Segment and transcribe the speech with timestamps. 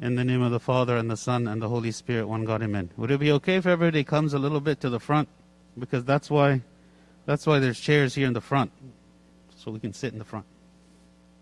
[0.00, 2.62] In the name of the Father, and the Son, and the Holy Spirit, one God,
[2.62, 2.90] amen.
[2.96, 5.28] Would it be okay if everybody comes a little bit to the front?
[5.76, 6.62] Because that's why,
[7.26, 8.70] that's why there's chairs here in the front,
[9.56, 10.46] so we can sit in the front.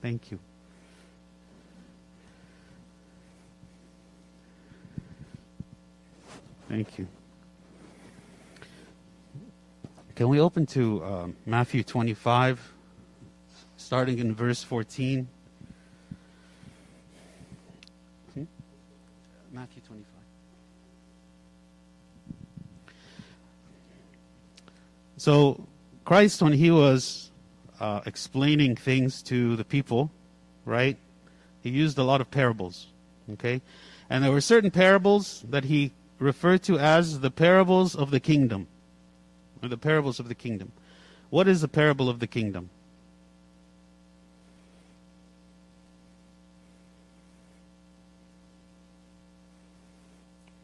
[0.00, 0.38] Thank you.
[6.68, 7.06] Thank you.
[10.14, 12.72] Can we open to um, Matthew 25,
[13.76, 15.28] starting in verse 14?
[19.56, 20.06] Matthew 25.
[25.16, 25.66] So,
[26.04, 27.30] Christ, when he was
[27.80, 30.10] uh, explaining things to the people,
[30.66, 30.98] right,
[31.62, 32.88] he used a lot of parables,
[33.32, 33.62] okay?
[34.10, 38.66] And there were certain parables that he referred to as the parables of the kingdom,
[39.62, 40.70] or the parables of the kingdom.
[41.30, 42.68] What is the parable of the kingdom?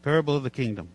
[0.03, 0.89] Parable of the kingdom.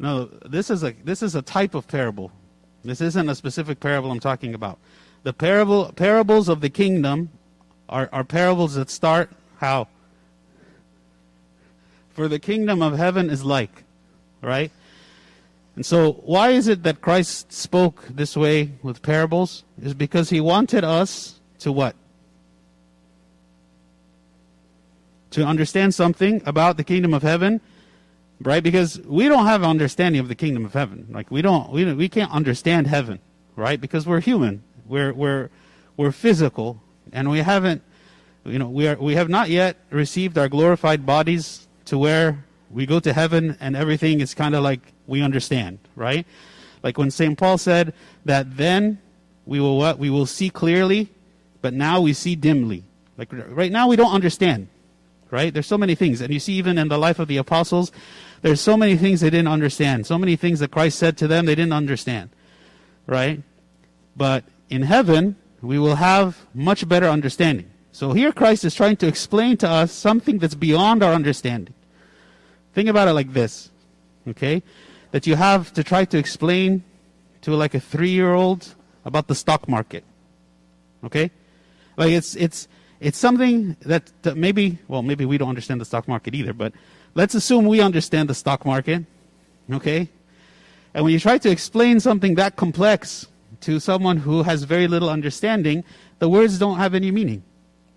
[0.00, 2.32] No, this is a this is a type of parable.
[2.82, 4.78] This isn't a specific parable I'm talking about.
[5.22, 7.28] The parable parables of the kingdom
[7.90, 9.88] are, are parables that start how?
[12.10, 13.84] For the kingdom of heaven is like,
[14.40, 14.72] right?
[15.76, 19.64] And so, why is it that Christ spoke this way with parables?
[19.80, 21.94] Is because he wanted us to what?
[25.30, 27.60] To understand something about the kingdom of heaven,
[28.42, 28.62] right?
[28.62, 31.06] Because we don't have understanding of the kingdom of heaven.
[31.10, 33.20] Like we don't, we, don't, we can't understand heaven,
[33.54, 33.80] right?
[33.80, 35.50] Because we're human, we're we're
[35.96, 37.82] we're physical, and we haven't,
[38.44, 42.86] you know, we are we have not yet received our glorified bodies to where we
[42.86, 46.26] go to heaven and everything is kind of like we understand, right?
[46.82, 47.36] Like when St.
[47.36, 47.92] Paul said
[48.24, 49.00] that then
[49.44, 49.98] we will what?
[49.98, 51.08] We will see clearly,
[51.60, 52.84] but now we see dimly.
[53.18, 54.68] Like right now we don't understand,
[55.30, 55.52] right?
[55.52, 56.20] There's so many things.
[56.20, 57.90] And you see even in the life of the apostles,
[58.42, 60.06] there's so many things they didn't understand.
[60.06, 62.30] So many things that Christ said to them they didn't understand,
[63.06, 63.42] right?
[64.16, 67.70] But in heaven, we will have much better understanding.
[67.92, 71.74] So here Christ is trying to explain to us something that's beyond our understanding.
[72.72, 73.70] Think about it like this,
[74.28, 74.62] okay?
[75.10, 76.84] That you have to try to explain
[77.42, 80.04] to like a three year old about the stock market.
[81.04, 81.30] Okay?
[81.96, 82.68] Like it's it's
[83.00, 86.72] it's something that, that maybe well maybe we don't understand the stock market either, but
[87.14, 89.04] let's assume we understand the stock market.
[89.72, 90.08] Okay?
[90.94, 93.26] And when you try to explain something that complex
[93.60, 95.84] to someone who has very little understanding,
[96.18, 97.42] the words don't have any meaning.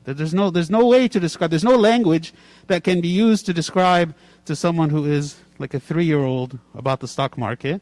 [0.04, 2.34] There's no, there's no way to describe, there's no language
[2.68, 4.14] that can be used to describe
[4.46, 7.82] to someone who is like a three year old about the stock market.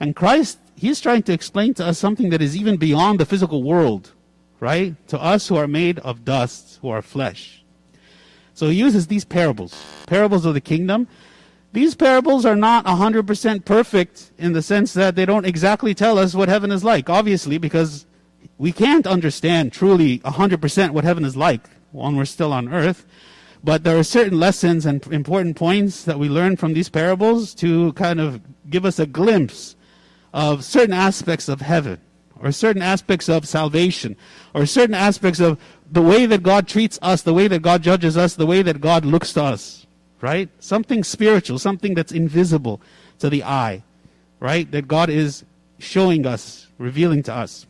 [0.00, 3.62] And Christ, He's trying to explain to us something that is even beyond the physical
[3.62, 4.12] world,
[4.58, 4.94] right?
[5.08, 7.64] To us who are made of dust, who are flesh.
[8.54, 11.06] So He uses these parables, parables of the kingdom.
[11.72, 16.34] These parables are not 100% perfect in the sense that they don't exactly tell us
[16.34, 18.06] what heaven is like, obviously, because
[18.58, 23.06] we can't understand truly 100% what heaven is like when we're still on earth.
[23.64, 27.94] But there are certain lessons and important points that we learn from these parables to
[27.94, 29.74] kind of give us a glimpse
[30.34, 31.98] of certain aspects of heaven,
[32.38, 34.16] or certain aspects of salvation,
[34.52, 35.58] or certain aspects of
[35.90, 38.82] the way that God treats us, the way that God judges us, the way that
[38.82, 39.86] God looks to us,
[40.20, 40.50] right?
[40.58, 42.82] Something spiritual, something that's invisible
[43.20, 43.82] to the eye,
[44.40, 44.70] right?
[44.72, 45.42] That God is
[45.78, 47.66] showing us, revealing to us.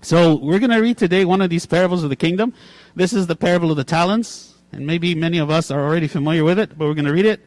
[0.00, 2.54] So we're going to read today one of these parables of the kingdom.
[2.96, 6.44] This is the parable of the talents, and maybe many of us are already familiar
[6.44, 7.40] with it, but we're going to read it.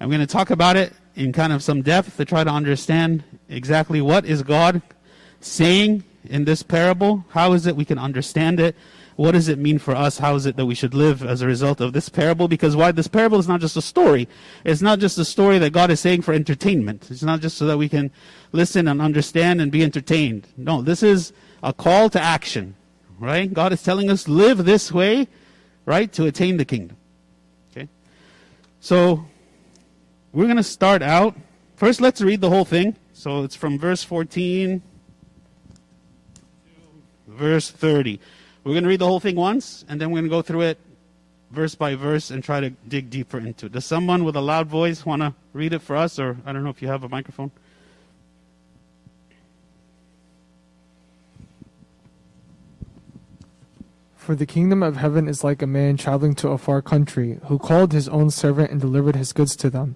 [0.00, 3.24] I'm going to talk about it in kind of some depth to try to understand
[3.48, 4.82] exactly what is God
[5.40, 7.24] saying in this parable.
[7.30, 8.76] How is it we can understand it?
[9.16, 10.18] What does it mean for us?
[10.18, 12.48] How is it that we should live as a result of this parable?
[12.48, 14.28] Because why this parable is not just a story.
[14.62, 17.10] It's not just a story that God is saying for entertainment.
[17.10, 18.10] It's not just so that we can
[18.52, 20.48] listen and understand and be entertained.
[20.58, 22.76] No, this is a call to action,
[23.18, 23.50] right?
[23.52, 25.28] God is telling us live this way,
[25.86, 26.98] right, to attain the kingdom.
[27.70, 27.88] Okay?
[28.80, 29.26] So,
[30.32, 31.34] we're going to start out.
[31.76, 32.96] First, let's read the whole thing.
[33.14, 34.82] So, it's from verse 14
[37.26, 38.20] to verse 30.
[38.64, 40.62] We're going to read the whole thing once, and then we're going to go through
[40.62, 40.78] it
[41.50, 43.72] verse by verse and try to dig deeper into it.
[43.72, 46.18] Does someone with a loud voice want to read it for us?
[46.18, 47.50] Or I don't know if you have a microphone.
[54.26, 57.60] For the kingdom of heaven is like a man traveling to a far country, who
[57.60, 59.94] called his own servant and delivered his goods to them.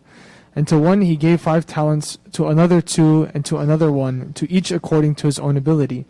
[0.55, 4.49] And to one he gave five talents, to another two, and to another one, to
[4.49, 6.07] each according to his own ability.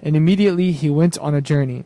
[0.00, 1.82] And immediately he went on a journey.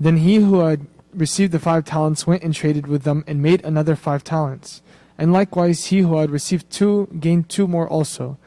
[0.00, 3.64] Then he who had received the five talents went and traded with them, and made
[3.64, 4.82] another five talents.
[5.16, 8.38] And likewise he who had received two gained two more also.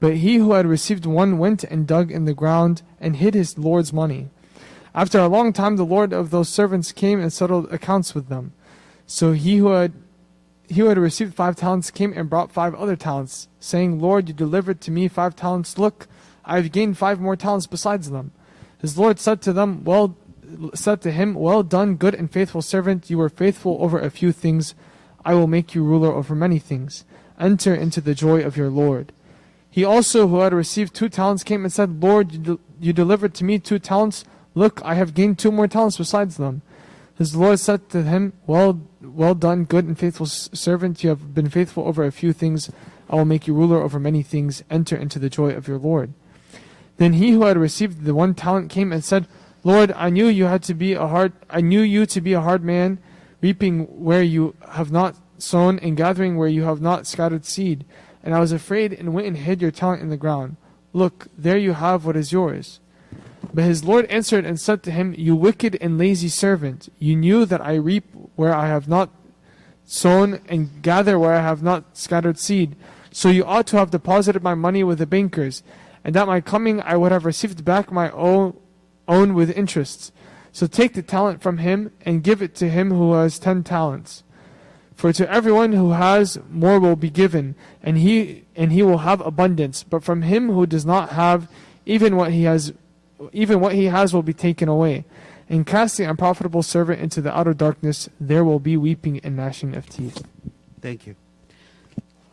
[0.00, 3.58] But he who had received one went and dug in the ground, and hid his
[3.58, 4.30] Lord's money.
[4.94, 8.52] After a long time the Lord of those servants came and settled accounts with them.
[9.06, 9.92] So he who had
[10.66, 14.34] he who had received five talents came and brought five other talents, saying, Lord, you
[14.34, 15.76] delivered to me five talents.
[15.76, 16.06] Look,
[16.44, 18.32] I have gained five more talents besides them.
[18.80, 20.16] His Lord said to them, Well
[20.74, 23.10] said to him, Well done, good and faithful servant.
[23.10, 24.74] You were faithful over a few things.
[25.24, 27.04] I will make you ruler over many things.
[27.38, 29.12] Enter into the joy of your Lord.
[29.70, 33.34] He also, who had received two talents, came and said, Lord, you, de- you delivered
[33.34, 34.24] to me two talents.
[34.54, 36.62] Look, I have gained two more talents besides them.
[37.16, 41.02] His Lord said to him, Well, well done, good and faithful servant.
[41.02, 42.70] You have been faithful over a few things.
[43.08, 44.64] I will make you ruler over many things.
[44.70, 46.12] Enter into the joy of your Lord.
[46.96, 49.26] Then he who had received the one talent came and said,
[49.62, 52.40] Lord, I knew you had to be a hard I knew you to be a
[52.40, 52.98] hard man,
[53.40, 57.84] reaping where you have not sown and gathering where you have not scattered seed.
[58.22, 60.56] And I was afraid and went and hid your talent in the ground.
[60.92, 62.80] Look, there you have what is yours.
[63.54, 67.46] But his Lord answered and said to him, You wicked and lazy servant, you knew
[67.46, 68.04] that I reap
[68.34, 69.10] where I have not
[69.84, 72.74] sown and gather where I have not scattered seed.
[73.12, 75.62] So you ought to have deposited my money with the bankers,
[76.02, 78.54] and at my coming I would have received back my own,
[79.06, 80.12] with interest.
[80.50, 84.24] So take the talent from him and give it to him who has ten talents.
[84.96, 89.20] For to everyone who has more will be given, and he and he will have
[89.20, 89.84] abundance.
[89.84, 91.48] But from him who does not have,
[91.86, 92.72] even what he has
[93.32, 95.04] even what he has will be taken away.
[95.48, 99.74] And cast the unprofitable servant into the outer darkness, there will be weeping and gnashing
[99.74, 100.24] of teeth.
[100.80, 101.16] Thank you.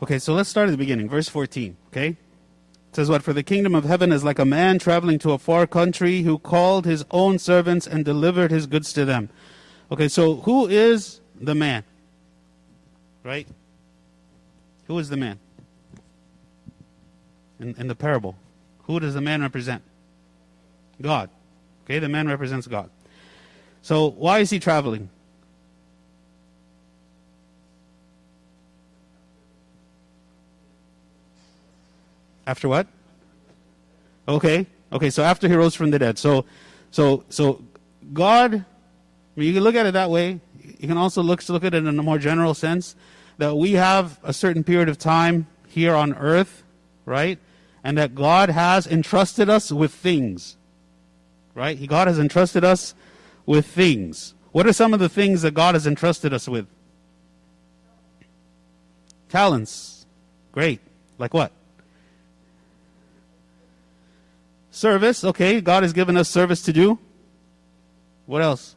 [0.01, 1.10] Okay, so let's start at the beginning.
[1.10, 2.07] Verse 14, okay?
[2.07, 3.22] It says what?
[3.22, 6.39] For the kingdom of heaven is like a man traveling to a far country who
[6.39, 9.30] called his own servants and delivered his goods to them.
[9.92, 11.83] Okay, so who is the man?
[13.24, 13.48] Right?
[14.88, 15.39] Who is the man?
[17.60, 18.36] In, in the parable.
[18.83, 19.83] Who does the man represent?
[21.01, 21.30] God.
[21.86, 22.89] Okay, the man represents God.
[23.81, 25.09] So why is he traveling?
[32.45, 32.88] After what?
[34.27, 34.68] Okay.
[34.94, 36.18] Okay, so after he rose from the dead.
[36.18, 36.45] So
[36.92, 37.63] so so
[38.13, 38.65] God
[39.36, 40.39] you can look at it that way.
[40.80, 42.95] You can also look look at it in a more general sense
[43.38, 46.63] that we have a certain period of time here on earth,
[47.06, 47.39] right?
[47.83, 50.57] And that God has entrusted us with things.
[51.53, 51.88] Right?
[51.88, 52.94] God has entrusted us
[53.45, 54.33] with things.
[54.51, 56.68] What are some of the things that God has entrusted us with?
[59.30, 60.06] Talents.
[60.51, 60.81] Great.
[61.18, 61.51] Like what?
[64.71, 65.24] Service.
[65.24, 67.00] Okay, God has given us service to do.
[68.25, 68.75] What else?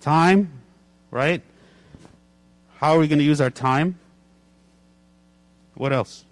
[0.00, 0.50] Time,
[1.10, 1.42] right?
[2.76, 3.98] How are we going to use our time?
[5.74, 6.26] What else?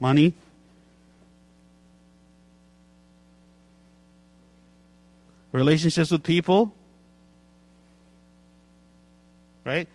[0.00, 0.34] Money.
[5.52, 6.72] Relationships with people.
[9.64, 9.88] Right?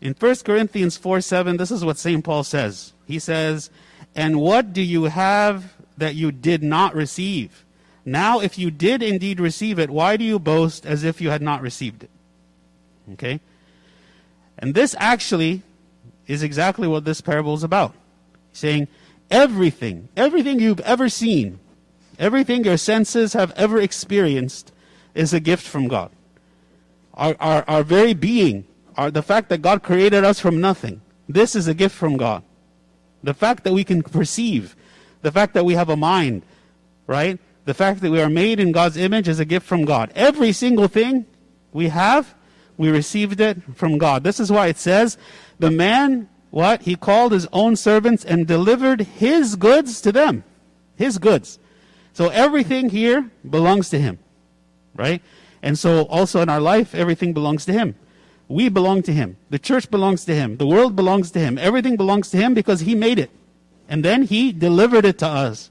[0.00, 2.24] In 1 Corinthians 4 7, this is what St.
[2.24, 2.92] Paul says.
[3.06, 3.70] He says,
[4.14, 7.64] And what do you have that you did not receive?
[8.04, 11.42] Now, if you did indeed receive it, why do you boast as if you had
[11.42, 12.10] not received it?
[13.12, 13.40] Okay?
[14.58, 15.62] And this actually
[16.26, 17.94] is exactly what this parable is about.
[18.52, 18.88] Saying,
[19.30, 21.58] everything, everything you've ever seen,
[22.18, 24.72] everything your senses have ever experienced
[25.14, 26.10] is a gift from God.
[27.14, 28.64] Our, our, our very being,
[28.96, 32.42] our, the fact that God created us from nothing, this is a gift from God.
[33.22, 34.76] The fact that we can perceive,
[35.22, 36.42] the fact that we have a mind,
[37.06, 37.38] right?
[37.64, 40.10] The fact that we are made in God's image is a gift from God.
[40.14, 41.26] Every single thing
[41.72, 42.34] we have,
[42.76, 44.22] we received it from God.
[44.24, 45.18] This is why it says,
[45.58, 46.82] the man, what?
[46.82, 50.44] He called his own servants and delivered his goods to them.
[50.96, 51.58] His goods.
[52.12, 54.18] So everything here belongs to him.
[54.94, 55.22] Right?
[55.62, 57.94] And so also in our life, everything belongs to him.
[58.48, 59.36] We belong to him.
[59.50, 60.56] The church belongs to him.
[60.56, 61.58] The world belongs to him.
[61.58, 63.30] Everything belongs to him because he made it.
[63.88, 65.70] And then he delivered it to us.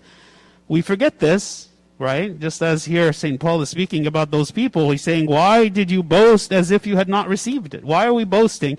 [0.67, 2.39] We forget this, right?
[2.39, 3.39] Just as here St.
[3.39, 6.97] Paul is speaking about those people, he's saying, Why did you boast as if you
[6.97, 7.83] had not received it?
[7.83, 8.77] Why are we boasting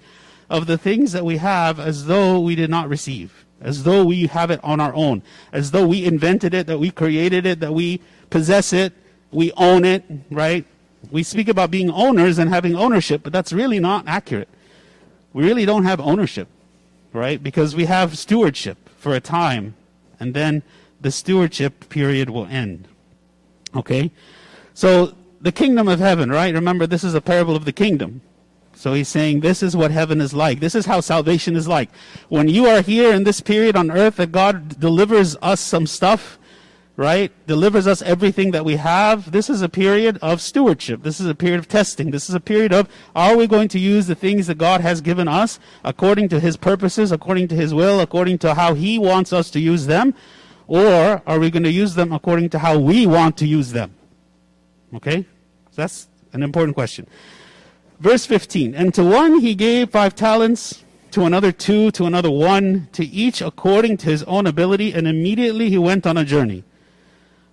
[0.50, 3.44] of the things that we have as though we did not receive?
[3.60, 5.22] As though we have it on our own.
[5.52, 8.00] As though we invented it, that we created it, that we
[8.30, 8.92] possess it,
[9.32, 10.64] we own it, right?
[11.10, 14.48] We speak about being owners and having ownership, but that's really not accurate.
[15.32, 16.48] We really don't have ownership,
[17.12, 17.42] right?
[17.42, 19.74] Because we have stewardship for a time,
[20.18, 20.62] and then
[21.00, 22.88] the stewardship period will end.
[23.74, 24.10] Okay?
[24.74, 26.52] So, the kingdom of heaven, right?
[26.52, 28.22] Remember, this is a parable of the kingdom.
[28.78, 30.60] So he's saying this is what heaven is like.
[30.60, 31.90] This is how salvation is like.
[32.28, 36.38] When you are here in this period on earth that God delivers us some stuff,
[36.94, 37.32] right?
[37.48, 39.32] Delivers us everything that we have.
[39.32, 41.02] This is a period of stewardship.
[41.02, 42.12] This is a period of testing.
[42.12, 45.00] This is a period of are we going to use the things that God has
[45.00, 49.32] given us according to his purposes, according to his will, according to how he wants
[49.32, 50.14] us to use them?
[50.68, 53.96] Or are we going to use them according to how we want to use them?
[54.94, 55.26] Okay?
[55.72, 57.08] So that's an important question.
[58.00, 62.88] Verse 15 And to one he gave five talents, to another two, to another one,
[62.92, 66.64] to each according to his own ability, and immediately he went on a journey.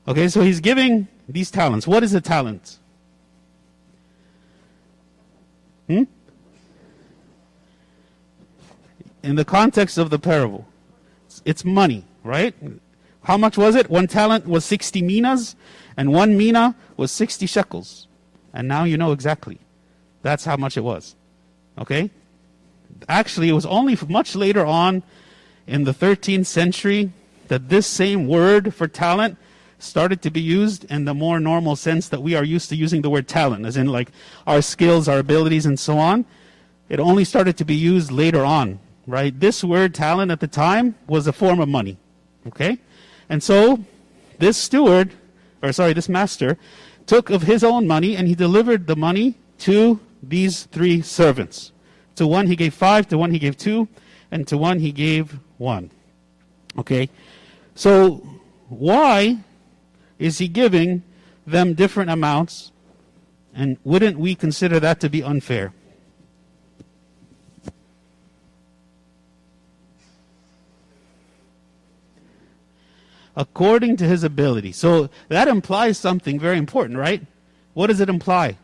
[0.08, 1.88] Okay, so he's giving these talents.
[1.88, 2.80] What is a talent?
[5.88, 6.04] Hmm?
[9.24, 10.68] In the context of the parable,
[11.46, 12.54] it's money, right?
[13.24, 13.90] How much was it?
[13.90, 15.56] One talent was 60 minas,
[15.98, 18.08] and one mina was 60 shekels.
[18.54, 19.60] And now you know exactly.
[20.26, 21.16] That's how much it was.
[21.78, 22.10] Okay?
[23.08, 25.04] Actually, it was only much later on
[25.68, 27.12] in the 13th century
[27.48, 29.38] that this same word for talent
[29.78, 33.04] started to be used in the more normal sense that we are used to using
[33.04, 34.10] the word talent, as in like
[34.48, 36.26] our skills, our abilities, and so on.
[36.90, 39.40] It only started to be used later on, right?
[39.40, 41.98] This word talent at the time was a form of money,
[42.48, 42.80] okay?
[43.30, 43.86] And so
[44.40, 45.12] this steward,
[45.62, 46.58] or sorry, this master,
[47.06, 51.72] took of his own money and he delivered the money to these three servants.
[52.16, 53.88] To one he gave five, to one he gave two,
[54.32, 55.92] and to one he gave one.
[56.78, 57.10] Okay?
[57.76, 58.26] So,
[58.70, 59.40] why
[60.18, 61.04] is he giving
[61.46, 62.72] them different amounts?
[63.54, 65.74] And wouldn't we consider that to be unfair?
[73.38, 74.72] According to his ability.
[74.72, 77.22] So that implies something very important, right?
[77.74, 78.58] What does it imply?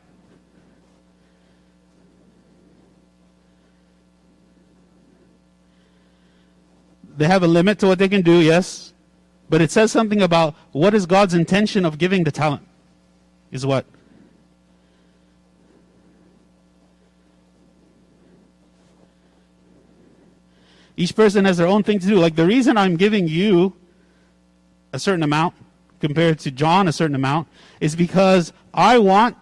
[7.21, 8.93] They have a limit to what they can do, yes.
[9.47, 12.67] But it says something about what is God's intention of giving the talent?
[13.51, 13.85] Is what?
[20.97, 22.15] Each person has their own thing to do.
[22.15, 23.75] Like the reason I'm giving you
[24.91, 25.53] a certain amount
[25.99, 27.47] compared to John a certain amount
[27.79, 29.37] is because I want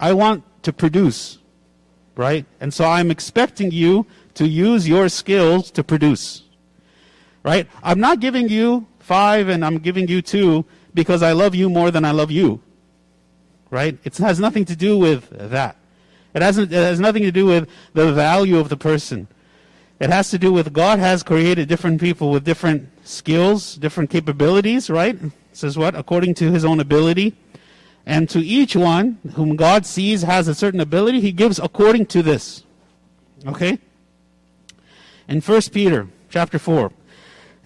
[0.00, 1.36] I want to produce.
[2.16, 2.46] Right?
[2.60, 6.44] And so I'm expecting you to use your skills to produce.
[7.42, 7.66] Right?
[7.82, 11.90] I'm not giving you five and I'm giving you two because I love you more
[11.90, 12.60] than I love you.
[13.70, 13.98] Right?
[14.04, 15.76] It has nothing to do with that.
[16.34, 19.26] It, hasn't, it has nothing to do with the value of the person.
[19.98, 24.88] It has to do with God has created different people with different skills, different capabilities,
[24.88, 25.14] right?
[25.14, 25.94] It says what?
[25.94, 27.36] According to his own ability.
[28.06, 32.22] And to each one whom God sees has a certain ability, he gives according to
[32.22, 32.64] this.
[33.46, 33.78] Okay?
[35.28, 36.92] In 1 Peter chapter 4,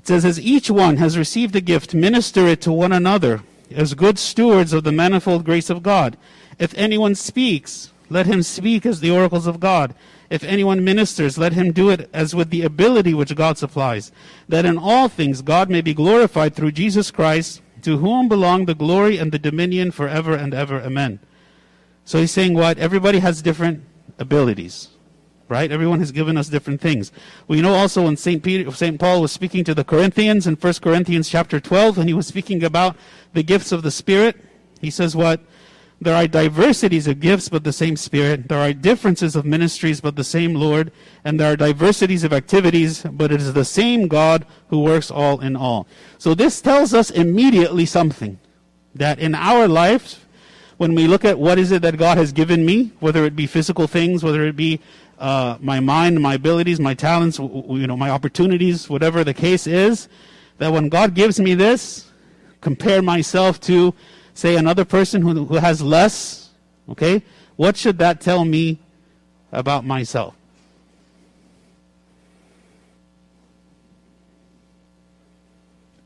[0.04, 3.94] it says, As each one has received a gift, minister it to one another, as
[3.94, 6.18] good stewards of the manifold grace of God.
[6.58, 9.94] If anyone speaks, let him speak as the oracles of God.
[10.28, 14.12] If anyone ministers, let him do it as with the ability which God supplies,
[14.46, 18.74] that in all things God may be glorified through Jesus Christ, to whom belong the
[18.74, 20.82] glory and the dominion forever and ever.
[20.82, 21.18] Amen.
[22.04, 22.76] So he's saying what?
[22.76, 23.82] Everybody has different
[24.18, 24.90] abilities
[25.48, 25.70] right?
[25.70, 27.12] Everyone has given us different things.
[27.48, 28.42] We know also when St.
[28.42, 28.98] Peter, St.
[28.98, 32.64] Paul was speaking to the Corinthians in 1 Corinthians chapter 12, and he was speaking
[32.64, 32.96] about
[33.32, 34.36] the gifts of the Spirit,
[34.80, 35.40] he says what?
[36.00, 38.48] There are diversities of gifts, but the same Spirit.
[38.48, 40.92] There are differences of ministries, but the same Lord.
[41.24, 45.40] And there are diversities of activities, but it is the same God who works all
[45.40, 45.86] in all.
[46.18, 48.38] So this tells us immediately something.
[48.94, 50.26] That in our life,
[50.76, 53.46] when we look at what is it that God has given me, whether it be
[53.46, 54.80] physical things, whether it be
[55.18, 60.08] uh, my mind, my abilities, my talents, you know, my opportunities, whatever the case is,
[60.58, 62.10] that when God gives me this,
[62.60, 63.94] compare myself to,
[64.34, 66.50] say, another person who, who has less,
[66.88, 67.22] okay,
[67.56, 68.78] what should that tell me
[69.52, 70.34] about myself?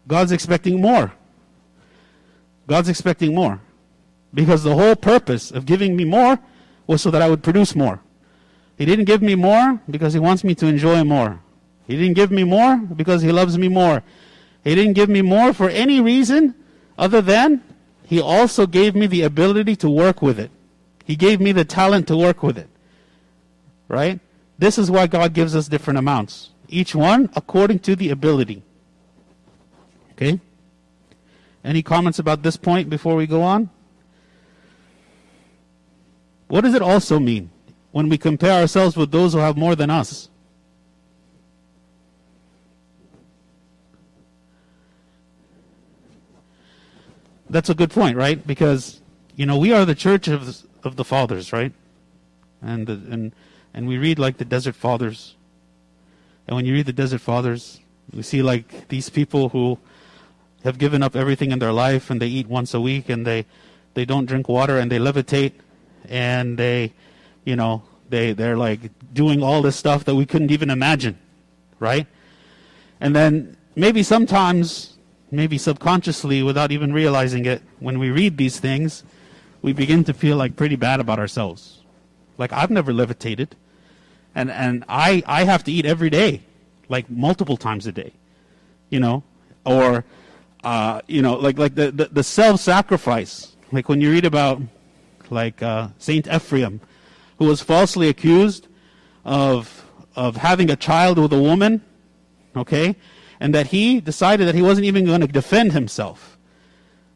[0.07, 1.13] God's expecting more.
[2.67, 3.61] God's expecting more.
[4.33, 6.39] Because the whole purpose of giving me more
[6.87, 8.01] was so that I would produce more.
[8.79, 11.41] He didn't give me more because He wants me to enjoy more.
[11.89, 14.05] He didn't give me more because He loves me more.
[14.63, 16.55] He didn't give me more for any reason
[16.97, 17.65] other than
[18.05, 20.53] He also gave me the ability to work with it.
[21.05, 22.69] He gave me the talent to work with it.
[23.89, 24.21] Right?
[24.59, 26.51] This is why God gives us different amounts.
[26.69, 28.63] Each one according to the ability.
[30.13, 30.41] Okay?
[31.65, 33.71] Any comments about this point before we go on?
[36.47, 37.51] What does it also mean
[37.99, 40.29] when we compare ourselves with those who have more than us?
[47.51, 48.39] That's a good point, right?
[48.47, 49.01] Because
[49.35, 51.73] you know we are the church of of the fathers, right?
[52.63, 53.33] And the, and
[53.75, 55.35] and we read like the desert fathers.
[56.47, 57.81] And when you read the desert fathers,
[58.13, 59.77] we see like these people who
[60.63, 63.45] have given up everything in their life and they eat once a week and they
[63.95, 65.55] they don't drink water and they levitate
[66.09, 66.93] and they
[67.45, 68.81] you know they they're like
[69.13, 71.19] doing all this stuff that we couldn't even imagine
[71.79, 72.07] right?
[73.01, 74.97] And then maybe sometimes
[75.31, 79.05] maybe subconsciously without even realizing it when we read these things
[79.61, 81.83] we begin to feel like pretty bad about ourselves.
[82.39, 83.57] Like i've never levitated.
[84.35, 86.43] And and i i have to eat every day
[86.89, 88.13] like multiple times a day
[88.91, 89.23] you know?
[89.67, 90.05] Or
[90.65, 93.55] uh, you know like like the, the, the self-sacrifice.
[93.71, 94.63] Like when you read about
[95.31, 96.81] like uh, saint ephraim
[97.39, 98.69] who was falsely accused
[99.25, 99.85] of
[100.17, 101.83] of having a child with a woman
[102.57, 102.97] okay
[103.41, 106.39] and that he decided that he wasn't even going to defend himself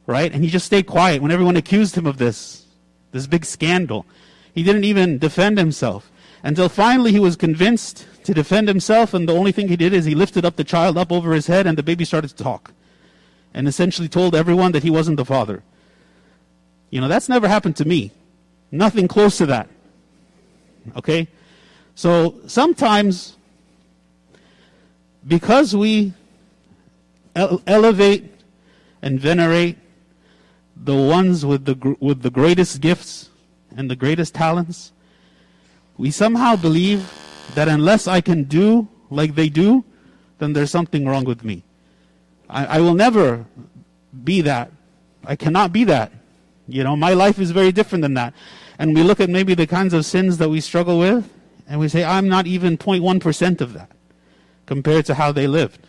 [0.07, 0.33] right?
[0.33, 2.67] And he just stayed quiet when everyone accused him of this
[3.13, 4.07] this big scandal.
[4.55, 6.11] He didn't even defend himself.
[6.43, 10.05] Until finally he was convinced to defend himself and the only thing he did is
[10.05, 12.73] he lifted up the child up over his head and the baby started to talk
[13.55, 15.63] and essentially told everyone that he wasn't the father.
[16.91, 18.13] You know that's never happened to me.
[18.71, 19.69] Nothing close to that
[20.97, 21.29] okay
[21.95, 23.37] so sometimes
[25.27, 26.13] because we
[27.37, 28.33] ele- elevate
[29.03, 29.79] and venerate
[30.77, 33.31] the ones with the gr- with the greatest gifts
[33.77, 34.93] and the greatest talents
[35.97, 37.11] we somehow believe
[37.55, 39.85] that unless I can do like they do,
[40.39, 41.63] then there's something wrong with me.
[42.49, 43.45] I, I will never
[44.25, 44.73] be that.
[45.25, 46.13] I cannot be that.
[46.67, 48.35] You know, my life is very different than that.
[48.79, 51.29] And we look at maybe the kinds of sins that we struggle with,
[51.69, 53.91] and we say, I'm not even 0.1% of that
[54.67, 55.87] compared to how they lived.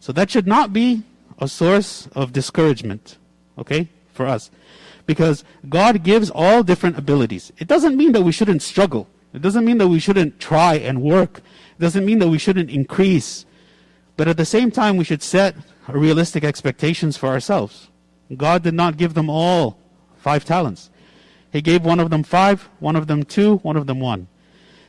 [0.00, 1.02] So that should not be
[1.38, 3.18] a source of discouragement,
[3.58, 4.50] okay, for us.
[5.04, 7.52] Because God gives all different abilities.
[7.58, 9.08] It doesn't mean that we shouldn't struggle.
[9.32, 11.38] It doesn't mean that we shouldn't try and work.
[11.38, 13.44] It doesn't mean that we shouldn't increase.
[14.16, 15.54] But at the same time, we should set
[15.88, 17.88] realistic expectations for ourselves.
[18.36, 19.78] God did not give them all
[20.16, 20.90] five talents.
[21.56, 24.28] He gave one of them five, one of them two, one of them one.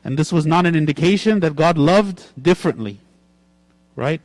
[0.03, 2.99] And this was not an indication that God loved differently.
[3.95, 4.19] Right?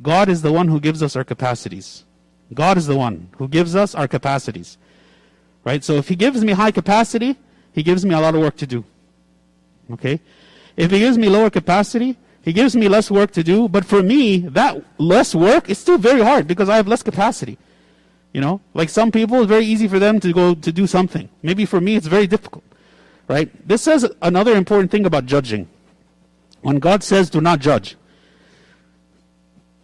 [0.00, 2.04] God is the one who gives us our capacities.
[2.54, 4.78] God is the one who gives us our capacities.
[5.64, 5.84] Right?
[5.84, 7.36] So if He gives me high capacity,
[7.74, 8.86] He gives me a lot of work to do.
[9.90, 10.18] Okay?
[10.78, 13.68] If He gives me lower capacity, He gives me less work to do.
[13.68, 17.58] But for me, that less work is still very hard because I have less capacity.
[18.32, 18.60] You know?
[18.74, 21.28] Like some people, it's very easy for them to go to do something.
[21.42, 22.64] Maybe for me, it's very difficult.
[23.28, 23.50] Right?
[23.66, 25.68] This says another important thing about judging.
[26.62, 27.96] When God says, do not judge,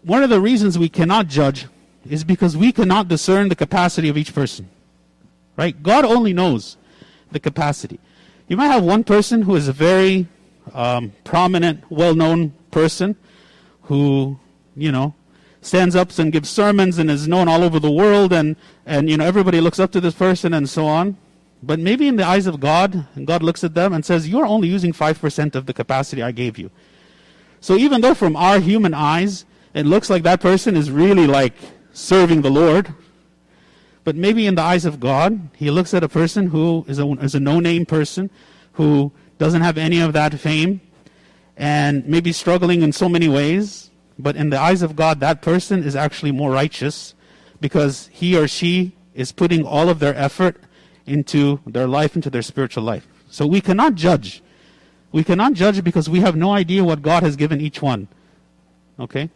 [0.02, 1.66] one of the reasons we cannot judge
[2.08, 4.68] is because we cannot discern the capacity of each person.
[5.56, 5.82] Right?
[5.82, 6.76] God only knows
[7.30, 8.00] the capacity.
[8.46, 10.26] You might have one person who is a very
[10.72, 13.16] um, prominent, well known person
[13.82, 14.38] who,
[14.76, 15.14] you know,
[15.60, 19.16] stands up and gives sermons and is known all over the world and, and you
[19.16, 21.16] know everybody looks up to this person and so on.
[21.62, 24.68] But maybe in the eyes of God, God looks at them and says, You're only
[24.68, 26.70] using 5% of the capacity I gave you.
[27.60, 29.44] So even though from our human eyes,
[29.74, 31.54] it looks like that person is really like
[31.92, 32.94] serving the Lord,
[34.04, 37.06] but maybe in the eyes of God, He looks at a person who is a,
[37.20, 38.30] is a no name person,
[38.72, 40.80] who doesn't have any of that fame,
[41.56, 43.87] and maybe struggling in so many ways.
[44.18, 47.14] But in the eyes of God, that person is actually more righteous
[47.60, 50.62] because he or she is putting all of their effort
[51.06, 53.06] into their life, into their spiritual life.
[53.30, 54.42] So we cannot judge.
[55.12, 58.08] We cannot judge because we have no idea what God has given each one.
[58.98, 59.30] Okay?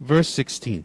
[0.00, 0.84] Verse 16.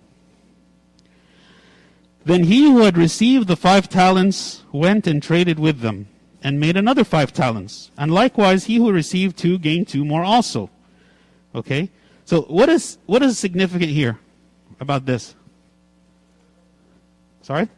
[2.23, 6.07] Then he who had received the five talents went and traded with them,
[6.43, 7.91] and made another five talents.
[7.97, 10.69] And likewise he who received two gained two more also.
[11.56, 11.89] Okay?
[12.26, 14.19] So what is what is significant here
[14.80, 15.36] about this?
[17.41, 17.69] Sorry?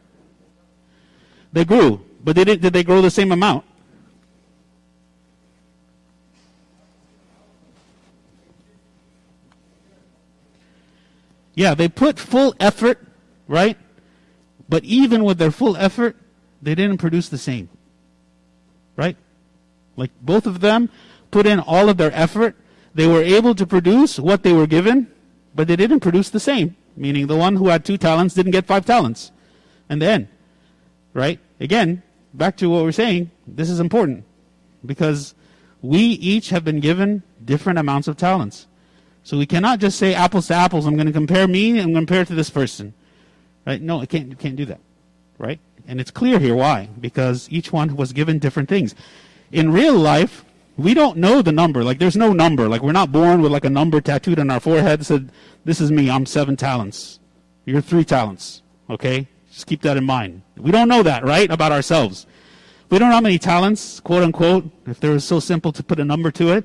[1.52, 3.64] They grew, but did, it, did they grow the same amount?
[11.54, 13.06] Yeah, they put full effort,
[13.46, 13.76] right?
[14.68, 16.16] But even with their full effort,
[16.62, 17.68] they didn't produce the same.
[18.96, 19.16] Right?
[19.96, 20.90] Like both of them
[21.30, 22.56] put in all of their effort.
[22.94, 25.08] They were able to produce what they were given,
[25.54, 26.76] but they didn't produce the same.
[26.96, 29.30] Meaning the one who had two talents didn't get five talents.
[29.88, 30.28] And then,
[31.14, 31.38] right?
[31.60, 32.02] Again,
[32.34, 34.24] back to what we're saying, this is important
[34.84, 35.34] because
[35.82, 38.66] we each have been given different amounts of talents.
[39.22, 40.86] So we cannot just say apples to apples.
[40.86, 42.94] I'm going to compare me and compare to this person,
[43.66, 43.80] right?
[43.80, 44.28] No, it can't.
[44.28, 44.80] You can't do that,
[45.38, 45.60] right?
[45.90, 48.94] And it's clear here why because each one was given different things.
[49.50, 50.44] In real life,
[50.76, 51.82] we don't know the number.
[51.82, 52.68] Like there's no number.
[52.68, 55.32] Like we're not born with like a number tattooed on our forehead that said,
[55.64, 56.08] "This is me.
[56.08, 57.18] I'm seven talents.
[57.64, 60.42] You're three talents." Okay, just keep that in mind.
[60.56, 62.24] We don't know that, right, about ourselves.
[62.88, 65.98] We don't know how many talents, quote unquote, if they were so simple to put
[65.98, 66.64] a number to it.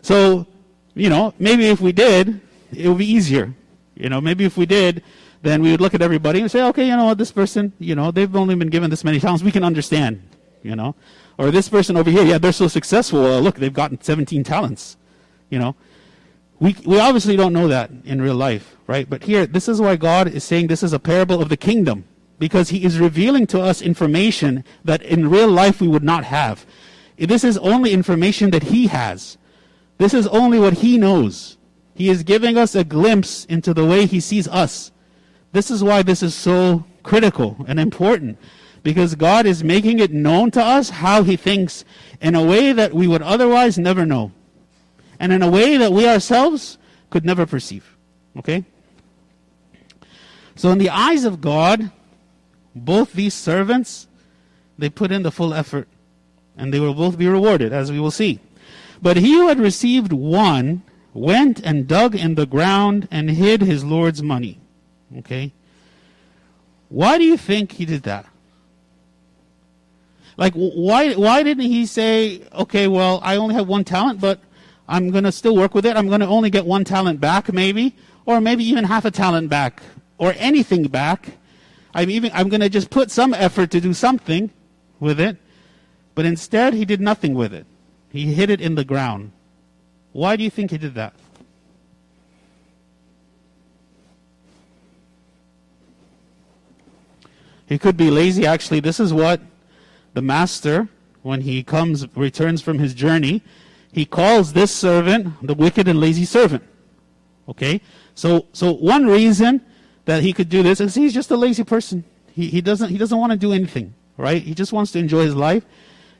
[0.00, 0.46] So,
[0.94, 2.40] you know, maybe if we did,
[2.72, 3.54] it would be easier.
[3.94, 5.02] You know, maybe if we did,
[5.44, 7.94] then we would look at everybody and say, okay, you know what, this person, you
[7.94, 9.42] know, they've only been given this many talents.
[9.42, 10.22] We can understand,
[10.62, 10.94] you know.
[11.36, 13.24] Or this person over here, yeah, they're so successful.
[13.24, 14.96] Uh, look, they've gotten 17 talents,
[15.50, 15.76] you know.
[16.60, 19.08] We, we obviously don't know that in real life, right?
[19.08, 22.04] But here, this is why God is saying this is a parable of the kingdom
[22.38, 26.64] because he is revealing to us information that in real life we would not have.
[27.18, 29.36] This is only information that he has.
[29.98, 31.58] This is only what he knows.
[31.94, 34.90] He is giving us a glimpse into the way he sees us.
[35.54, 38.38] This is why this is so critical and important.
[38.82, 41.84] Because God is making it known to us how he thinks
[42.20, 44.32] in a way that we would otherwise never know.
[45.20, 46.76] And in a way that we ourselves
[47.08, 47.96] could never perceive.
[48.36, 48.64] Okay?
[50.56, 51.92] So in the eyes of God,
[52.74, 54.08] both these servants,
[54.76, 55.86] they put in the full effort,
[56.56, 58.40] and they will both be rewarded, as we will see.
[59.00, 63.84] But he who had received one went and dug in the ground and hid his
[63.84, 64.60] Lord's money.
[65.18, 65.52] Okay?
[66.88, 68.26] Why do you think he did that?
[70.36, 74.40] Like, why, why didn't he say, okay, well, I only have one talent, but
[74.88, 75.96] I'm going to still work with it.
[75.96, 77.94] I'm going to only get one talent back, maybe,
[78.26, 79.82] or maybe even half a talent back,
[80.18, 81.38] or anything back
[81.94, 84.50] I'm even I'm going to just put some effort to do something
[84.98, 85.36] with it.
[86.14, 87.66] But instead, he did nothing with it.
[88.10, 89.32] He hid it in the ground.
[90.12, 91.14] Why do you think he did that?
[97.66, 98.46] He could be lazy.
[98.46, 99.40] Actually, this is what
[100.12, 100.88] the master,
[101.22, 103.42] when he comes, returns from his journey,
[103.92, 106.62] he calls this servant the wicked and lazy servant.
[107.48, 107.80] Okay?
[108.14, 109.60] So, so one reason
[110.04, 112.04] that he could do this is he's just a lazy person.
[112.32, 114.42] He, he doesn't he doesn't want to do anything, right?
[114.42, 115.64] He just wants to enjoy his life.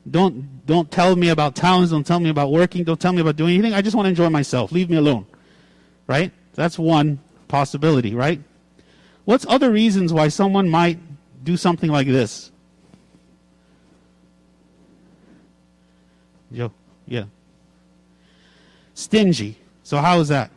[0.08, 3.36] Don't don't tell me about talents, don't tell me about working, don't tell me about
[3.36, 3.74] doing anything.
[3.74, 4.70] I just want to enjoy myself.
[4.70, 5.26] Leave me alone.
[6.06, 6.32] Right?
[6.54, 8.40] That's one possibility, right?
[9.24, 10.98] What's other reasons why someone might
[11.44, 12.50] do something like this?
[16.52, 16.72] Joe,
[17.06, 17.24] yeah.
[18.94, 19.58] Stingy.
[19.82, 20.50] So how is that?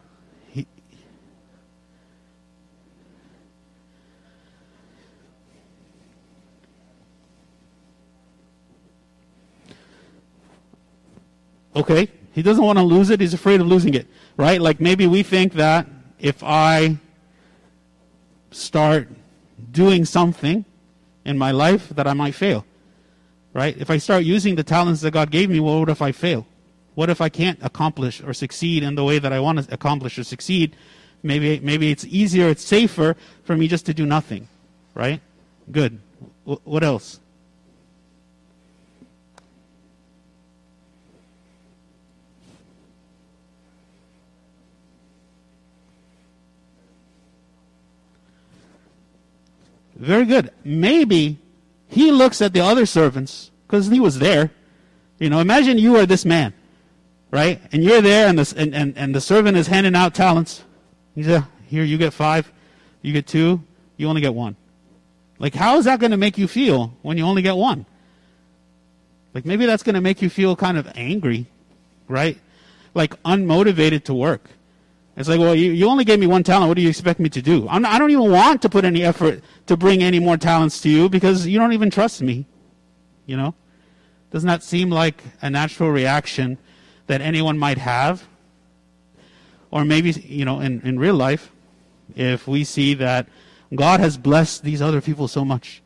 [11.75, 12.09] Okay?
[12.33, 13.21] He doesn't want to lose it.
[13.21, 14.07] He's afraid of losing it.
[14.35, 14.59] Right?
[14.59, 15.87] Like maybe we think that
[16.19, 16.97] if I
[18.51, 19.09] start
[19.71, 20.65] doing something
[21.27, 22.65] in my life that I might fail.
[23.53, 23.77] Right?
[23.77, 26.47] If I start using the talents that God gave me, well, what if I fail?
[26.95, 30.17] What if I can't accomplish or succeed in the way that I want to accomplish
[30.17, 30.75] or succeed?
[31.21, 34.47] Maybe, maybe it's easier, it's safer for me just to do nothing.
[34.95, 35.21] Right?
[35.71, 35.99] Good.
[36.45, 37.19] W- what else?
[49.97, 50.51] Very good.
[50.63, 51.39] Maybe
[51.87, 54.51] he looks at the other servants because he was there.
[55.19, 56.53] You know, imagine you are this man,
[57.31, 57.59] right?
[57.71, 60.63] And you're there, and the, and, and, and the servant is handing out talents.
[61.15, 62.51] He said, Here, you get five,
[63.01, 63.63] you get two,
[63.97, 64.55] you only get one.
[65.39, 67.85] Like, how is that going to make you feel when you only get one?
[69.33, 71.47] Like, maybe that's going to make you feel kind of angry,
[72.07, 72.37] right?
[72.93, 74.49] Like, unmotivated to work.
[75.17, 76.67] It's like, well, you, you only gave me one talent.
[76.67, 77.67] What do you expect me to do?
[77.67, 80.79] I'm, I do not even want to put any effort to bring any more talents
[80.81, 82.45] to you because you don't even trust me.
[83.25, 83.55] You know?
[84.29, 86.59] Doesn't that seem like a natural reaction
[87.07, 88.27] that anyone might have?
[89.71, 91.51] Or maybe, you know, in, in real life,
[92.15, 93.27] if we see that
[93.73, 95.81] God has blessed these other people so much.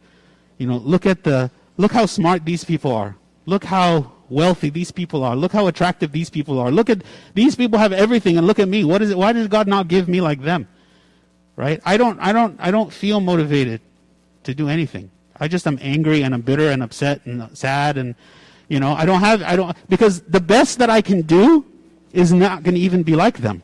[0.58, 3.16] You know, look at the, look how smart these people are.
[3.46, 5.36] Look how wealthy these people are.
[5.36, 6.72] Look how attractive these people are.
[6.72, 8.84] Look at these people have everything and look at me.
[8.84, 9.18] What is it?
[9.18, 10.68] Why does God not give me like them?
[11.56, 11.82] Right?
[11.86, 13.82] I don't I don't I don't feel motivated
[14.44, 15.12] to do anything.
[15.40, 18.16] I just am angry and I'm bitter and upset and sad and
[18.68, 21.66] you know, I don't have I don't because the best that I can do
[22.14, 23.62] is not going to even be like them.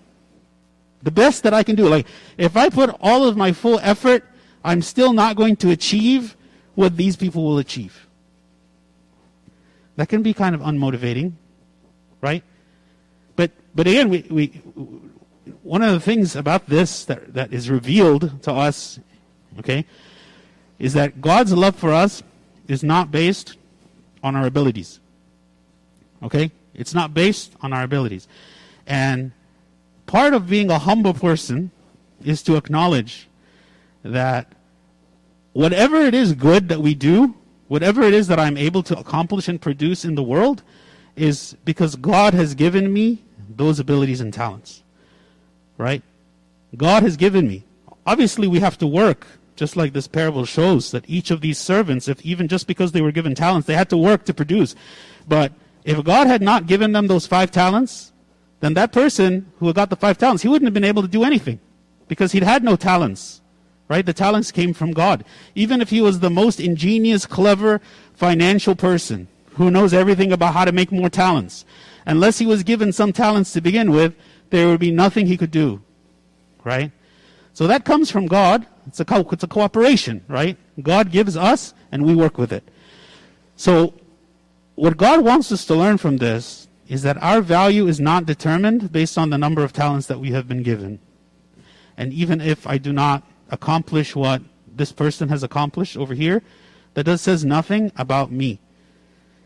[1.03, 4.25] The best that I can do like if I put all of my full effort,
[4.63, 6.35] I'm still not going to achieve
[6.75, 8.06] what these people will achieve.
[9.97, 11.33] That can be kind of unmotivating,
[12.21, 12.43] right?
[13.35, 14.47] But but again, we, we
[15.63, 18.99] one of the things about this that, that is revealed to us,
[19.59, 19.85] okay,
[20.79, 22.23] is that God's love for us
[22.67, 23.57] is not based
[24.23, 24.99] on our abilities.
[26.21, 26.51] Okay?
[26.73, 28.27] It's not based on our abilities.
[28.85, 29.31] And
[30.05, 31.71] part of being a humble person
[32.23, 33.27] is to acknowledge
[34.03, 34.53] that
[35.53, 37.35] whatever it is good that we do,
[37.67, 40.63] whatever it is that I'm able to accomplish and produce in the world,
[41.15, 44.83] is because God has given me those abilities and talents.
[45.77, 46.03] Right?
[46.75, 47.63] God has given me.
[48.05, 52.07] Obviously, we have to work just like this parable shows that each of these servants,
[52.07, 54.75] if even just because they were given talents, they had to work to produce.
[55.27, 55.51] But
[55.83, 58.13] if God had not given them those five talents,
[58.59, 61.23] then that person who got the five talents, he wouldn't have been able to do
[61.23, 61.59] anything
[62.07, 63.41] because he'd had no talents.
[63.87, 64.05] Right?
[64.05, 65.23] The talents came from God.
[65.55, 67.79] Even if he was the most ingenious, clever,
[68.13, 71.63] financial person who knows everything about how to make more talents,
[72.05, 74.15] unless he was given some talents to begin with,
[74.49, 75.81] there would be nothing he could do.
[76.63, 76.91] Right?
[77.53, 78.67] So that comes from God.
[78.87, 80.57] It's a, co- it's a cooperation, right?
[80.81, 82.63] God gives us and we work with it.
[83.55, 83.93] So
[84.75, 88.91] what God wants us to learn from this is that our value is not determined
[88.91, 90.99] based on the number of talents that we have been given.
[91.97, 96.41] And even if I do not accomplish what this person has accomplished over here,
[96.93, 98.59] that does says nothing about me.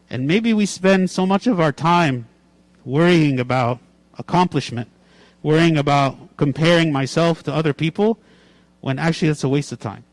[0.09, 2.27] And maybe we spend so much of our time
[2.83, 3.79] worrying about
[4.17, 4.89] accomplishment
[5.43, 8.19] worrying about comparing myself to other people
[8.81, 10.03] when actually that's a waste of time.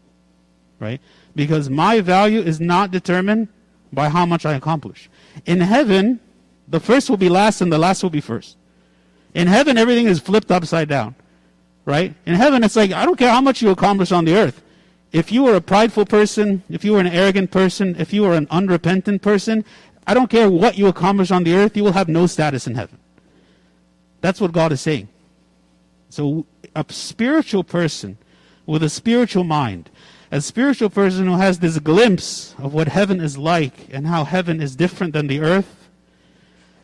[0.78, 1.00] Right?
[1.34, 3.48] Because my value is not determined
[3.92, 5.10] by how much I accomplish.
[5.46, 6.20] In heaven,
[6.68, 8.56] the first will be last and the last will be first.
[9.34, 11.14] In heaven, everything is flipped upside down.
[11.88, 12.14] Right?
[12.26, 14.60] In heaven, it's like, I don't care how much you accomplish on the earth.
[15.10, 18.34] If you were a prideful person, if you were an arrogant person, if you were
[18.34, 19.64] an unrepentant person,
[20.06, 22.74] I don't care what you accomplish on the earth, you will have no status in
[22.74, 22.98] heaven.
[24.20, 25.08] That's what God is saying.
[26.10, 26.44] So,
[26.76, 28.18] a spiritual person
[28.66, 29.88] with a spiritual mind,
[30.30, 34.60] a spiritual person who has this glimpse of what heaven is like and how heaven
[34.60, 35.88] is different than the earth,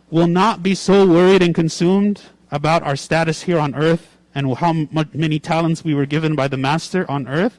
[0.09, 4.87] will not be so worried and consumed about our status here on earth and how
[5.13, 7.59] many talents we were given by the Master on earth,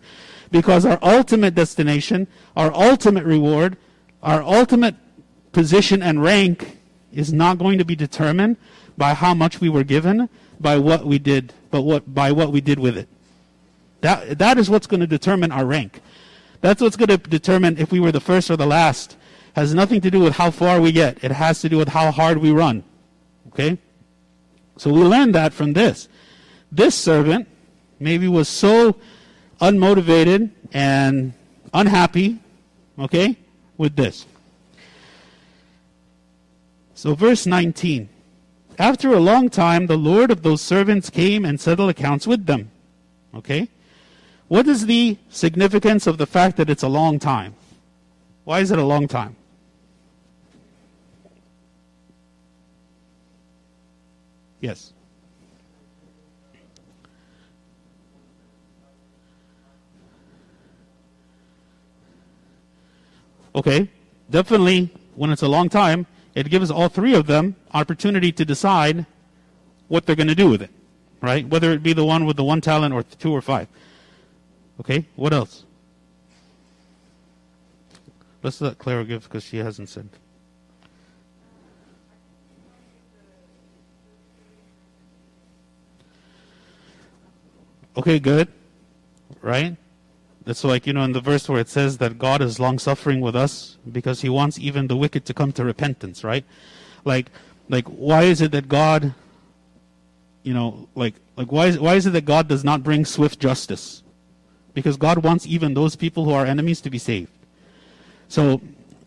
[0.51, 3.77] because our ultimate destination, our ultimate reward,
[4.21, 4.95] our ultimate
[5.51, 6.77] position and rank
[7.13, 8.57] is not going to be determined
[8.97, 12.61] by how much we were given, by what we did, but what by what we
[12.61, 13.07] did with it.
[14.01, 16.01] That that is what's going to determine our rank.
[16.61, 19.13] That's what's going to determine if we were the first or the last.
[19.13, 21.23] It Has nothing to do with how far we get.
[21.23, 22.83] It has to do with how hard we run.
[23.49, 23.77] Okay?
[24.77, 26.09] So we learn that from this.
[26.75, 27.47] This servant
[28.01, 28.97] maybe was so
[29.61, 31.33] unmotivated and
[31.73, 32.39] unhappy,
[32.99, 33.37] okay,
[33.77, 34.25] with this.
[36.95, 38.09] So verse 19.
[38.77, 42.69] After a long time, the Lord of those servants came and settled accounts with them.
[43.33, 43.69] Okay?
[44.49, 47.55] What is the significance of the fact that it's a long time?
[48.43, 49.37] Why is it a long time?
[54.59, 54.91] Yes.
[63.55, 63.89] Okay,
[64.29, 69.05] definitely when it's a long time, it gives all three of them opportunity to decide
[69.87, 70.71] what they're going to do with it,
[71.21, 71.47] right?
[71.47, 73.69] Whether it be the one with the one talent or two or five.
[74.81, 75.63] Okay, what else?
[78.43, 80.09] Let's let Clara give because she hasn't said.
[87.95, 88.49] Okay, good.
[89.41, 89.77] Right?
[90.45, 93.19] That's like, you know, in the verse where it says that God is long suffering
[93.19, 96.45] with us because he wants even the wicked to come to repentance, right?
[97.03, 97.27] Like,
[97.67, 99.15] like, why is it that God,
[100.43, 103.39] you know, like, like why is, why is it that God does not bring swift
[103.39, 104.03] justice?
[104.75, 107.31] Because God wants even those people who are enemies to be saved.
[108.27, 108.61] So,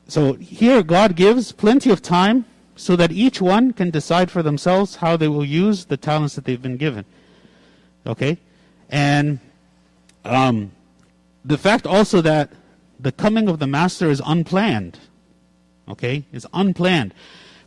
[0.09, 4.97] so here God gives plenty of time so that each one can decide for themselves
[4.97, 7.05] how they will use the talents that they've been given.
[8.07, 8.39] Okay?
[8.89, 9.39] And,
[10.25, 10.73] um,
[11.49, 12.53] the fact also that
[13.01, 14.99] the coming of the master is unplanned.
[15.87, 16.25] Okay?
[16.33, 17.15] It's unplanned.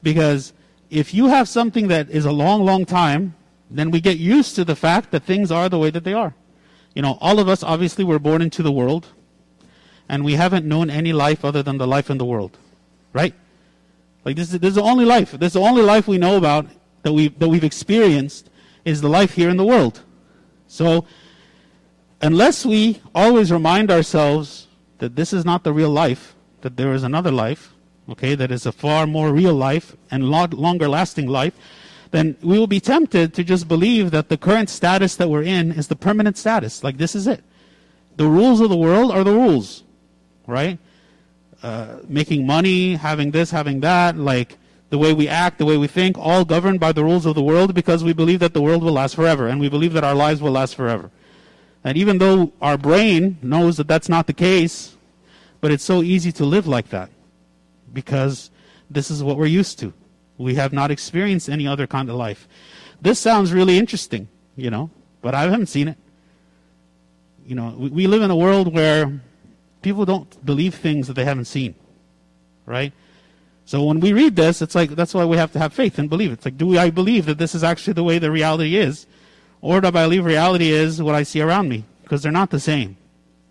[0.03, 0.53] Because
[0.89, 3.35] if you have something that is a long, long time,
[3.69, 6.33] then we get used to the fact that things are the way that they are.
[6.95, 9.07] You know, all of us obviously were born into the world.
[10.11, 12.57] and we haven't known any life other than the life in the world.
[13.13, 13.33] Right?
[14.25, 15.31] Like this is, this is the only life.
[15.31, 16.67] This is the only life we know about
[17.03, 18.49] that we that we've experienced
[18.83, 20.01] is the life here in the world.
[20.67, 21.05] So
[22.21, 24.67] unless we always remind ourselves
[24.99, 27.73] that this is not the real life, that there is another life,
[28.09, 31.53] okay, that is a far more real life and longer lasting life,
[32.11, 35.71] then we will be tempted to just believe that the current status that we're in
[35.71, 36.83] is the permanent status.
[36.83, 37.43] Like this is it.
[38.17, 39.83] The rules of the world are the rules,
[40.45, 40.77] right?
[41.63, 44.57] Uh, making money, having this, having that, like
[44.89, 47.41] the way we act, the way we think, all governed by the rules of the
[47.41, 50.15] world because we believe that the world will last forever and we believe that our
[50.15, 51.09] lives will last forever.
[51.83, 54.95] And even though our brain knows that that's not the case,
[55.61, 57.09] but it's so easy to live like that
[57.93, 58.51] because
[58.89, 59.93] this is what we're used to.
[60.37, 62.47] We have not experienced any other kind of life.
[63.01, 64.89] This sounds really interesting, you know,
[65.21, 65.97] but I haven't seen it.
[67.45, 69.21] You know, we, we live in a world where
[69.81, 71.75] people don't believe things that they haven't seen,
[72.65, 72.93] right?
[73.65, 76.09] So when we read this, it's like that's why we have to have faith and
[76.09, 76.31] believe.
[76.31, 79.05] It's like, do I believe that this is actually the way the reality is?
[79.61, 81.85] Or do I believe reality is what I see around me?
[82.01, 82.97] Because they're not the same,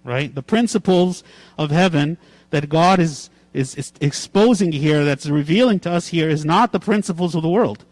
[0.04, 0.34] right?
[0.34, 1.22] The principles
[1.56, 2.18] of heaven
[2.50, 6.80] that God is, is, is exposing here, that's revealing to us here, is not the
[6.80, 7.84] principles of the world.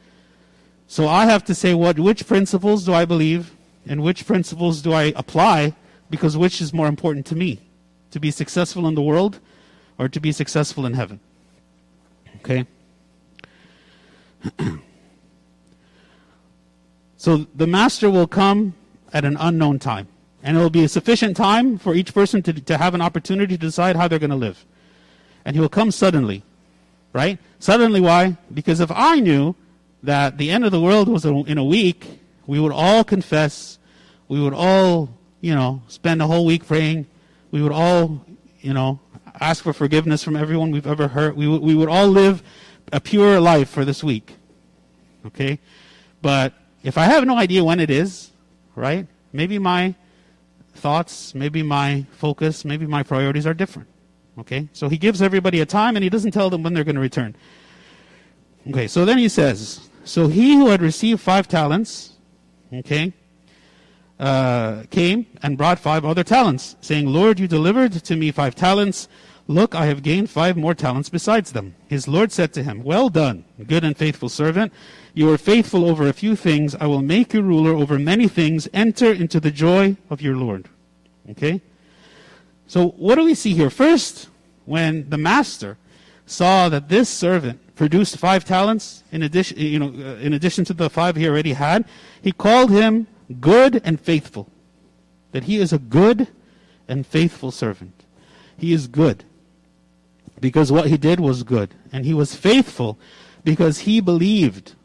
[0.88, 3.54] So I have to say, what, which principles do I believe,
[3.87, 5.74] and which principles do I apply,
[6.11, 7.61] because which is more important to me?
[8.11, 9.38] To be successful in the world,
[9.98, 11.20] or to be successful in heaven?
[12.37, 12.66] Okay?
[17.18, 18.74] So the master will come
[19.12, 20.07] at an unknown time.
[20.42, 23.57] And it will be a sufficient time for each person to, to have an opportunity
[23.57, 24.64] to decide how they're going to live.
[25.44, 26.44] And he will come suddenly.
[27.12, 27.38] Right?
[27.59, 28.37] Suddenly, why?
[28.54, 29.57] Because if I knew
[30.04, 33.78] that the end of the world was in a week, we would all confess.
[34.28, 37.07] We would all, you know, spend a whole week praying.
[37.50, 38.24] We would all,
[38.61, 39.00] you know,
[39.40, 41.35] ask for forgiveness from everyone we've ever hurt.
[41.35, 42.44] We, w- we would all live
[42.92, 44.37] a pure life for this week.
[45.26, 45.59] Okay?
[46.22, 48.32] But if I have no idea when it is,
[48.74, 49.94] right, maybe my
[50.74, 53.88] thoughts, maybe my focus, maybe my priorities are different.
[54.38, 54.68] Okay?
[54.72, 57.00] So he gives everybody a time and he doesn't tell them when they're going to
[57.00, 57.34] return.
[58.68, 62.12] Okay, so then he says, So he who had received five talents,
[62.72, 63.12] okay,
[64.18, 69.08] uh, came and brought five other talents, saying, Lord, you delivered to me five talents.
[69.46, 71.74] Look, I have gained five more talents besides them.
[71.86, 74.72] His Lord said to him, Well done, good and faithful servant.
[75.18, 76.76] You are faithful over a few things.
[76.76, 78.68] I will make you ruler over many things.
[78.72, 80.68] Enter into the joy of your Lord.
[81.31, 81.61] Okay?
[82.68, 83.68] So, what do we see here?
[83.68, 84.28] First,
[84.64, 85.76] when the master
[86.24, 90.72] saw that this servant produced five talents in addition, you know, uh, in addition to
[90.72, 91.85] the five he already had,
[92.22, 93.09] he called him
[93.40, 94.48] good and faithful.
[95.33, 96.28] That he is a good
[96.87, 98.04] and faithful servant.
[98.57, 99.24] He is good
[100.38, 101.74] because what he did was good.
[101.92, 103.00] And he was faithful
[103.42, 104.76] because he believed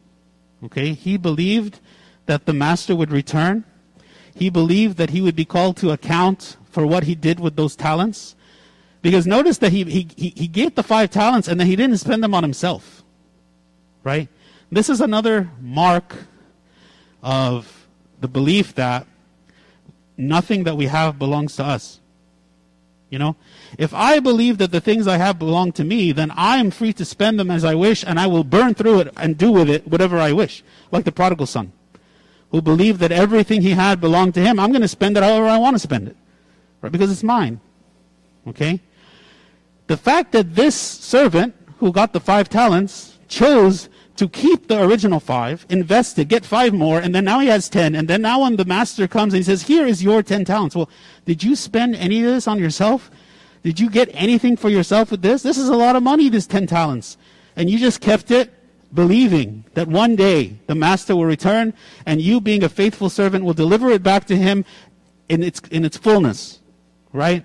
[0.64, 0.92] Okay?
[0.92, 1.80] He believed
[2.26, 3.64] that the master would return.
[4.34, 7.76] He believed that he would be called to account for what he did with those
[7.76, 8.34] talents.
[9.02, 12.24] Because notice that he, he, he gave the five talents and then he didn't spend
[12.24, 13.04] them on himself.
[14.02, 14.28] Right?
[14.72, 16.16] This is another mark
[17.22, 17.86] of
[18.20, 19.06] the belief that
[20.16, 22.00] nothing that we have belongs to us.
[23.10, 23.36] You know,
[23.78, 26.92] if I believe that the things I have belong to me, then I am free
[26.94, 29.70] to spend them as I wish, and I will burn through it and do with
[29.70, 30.64] it whatever I wish.
[30.90, 31.72] Like the prodigal son,
[32.50, 34.58] who believed that everything he had belonged to him.
[34.58, 36.16] I'm going to spend it however I want to spend it,
[36.80, 36.90] right?
[36.90, 37.60] Because it's mine.
[38.48, 38.80] Okay.
[39.86, 45.18] The fact that this servant who got the five talents chose to keep the original
[45.18, 47.94] five, invest it, get five more, and then now he has ten.
[47.94, 50.76] And then now when the master comes and he says, Here is your ten talents.
[50.76, 50.88] Well,
[51.24, 53.10] did you spend any of this on yourself?
[53.62, 55.42] Did you get anything for yourself with this?
[55.42, 57.16] This is a lot of money, this ten talents.
[57.56, 58.52] And you just kept it
[58.92, 61.74] believing that one day the master will return
[62.06, 64.64] and you being a faithful servant will deliver it back to him
[65.28, 66.60] in its, in its fullness.
[67.12, 67.44] Right?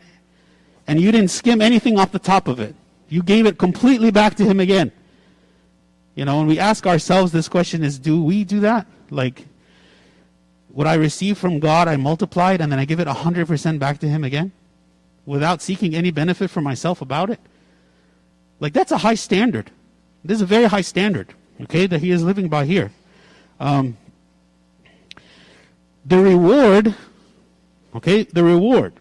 [0.87, 2.75] And you didn't skim anything off the top of it.
[3.07, 4.91] You gave it completely back to him again.
[6.15, 8.87] You know, when we ask ourselves this question is, do we do that?
[9.09, 9.45] Like,
[10.69, 13.99] what I receive from God, I multiply it and then I give it 100% back
[13.99, 14.51] to Him again
[15.25, 17.39] without seeking any benefit for myself about it?
[18.59, 19.71] Like, that's a high standard.
[20.23, 22.91] This is a very high standard, okay, that He is living by here.
[23.59, 23.97] Um,
[26.05, 26.95] the reward,
[27.95, 28.93] okay, the reward.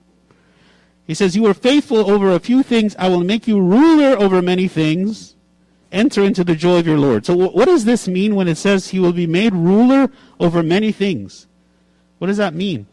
[1.07, 4.43] He says, You are faithful over a few things, I will make you ruler over
[4.43, 5.35] many things
[5.91, 7.25] enter into the joy of your Lord.
[7.27, 10.93] So, what does this mean when it says he will be made ruler over many
[10.93, 11.47] things?
[12.19, 12.87] What does that mean?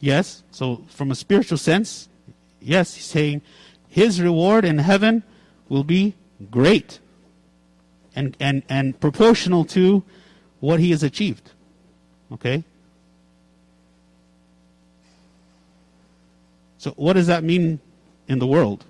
[0.00, 2.08] Yes, so from a spiritual sense,
[2.60, 3.40] yes, he's saying
[3.88, 5.22] his reward in heaven
[5.68, 6.14] will be
[6.50, 6.98] great
[8.16, 10.02] and, and, and proportional to
[10.58, 11.52] what he has achieved.
[12.32, 12.64] Okay?
[16.82, 17.78] So, what does that mean
[18.26, 18.84] in the world?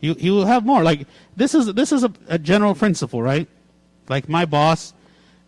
[0.00, 0.82] He, he will have more.
[0.82, 3.46] Like this is this is a, a general principle, right?
[4.08, 4.94] Like my boss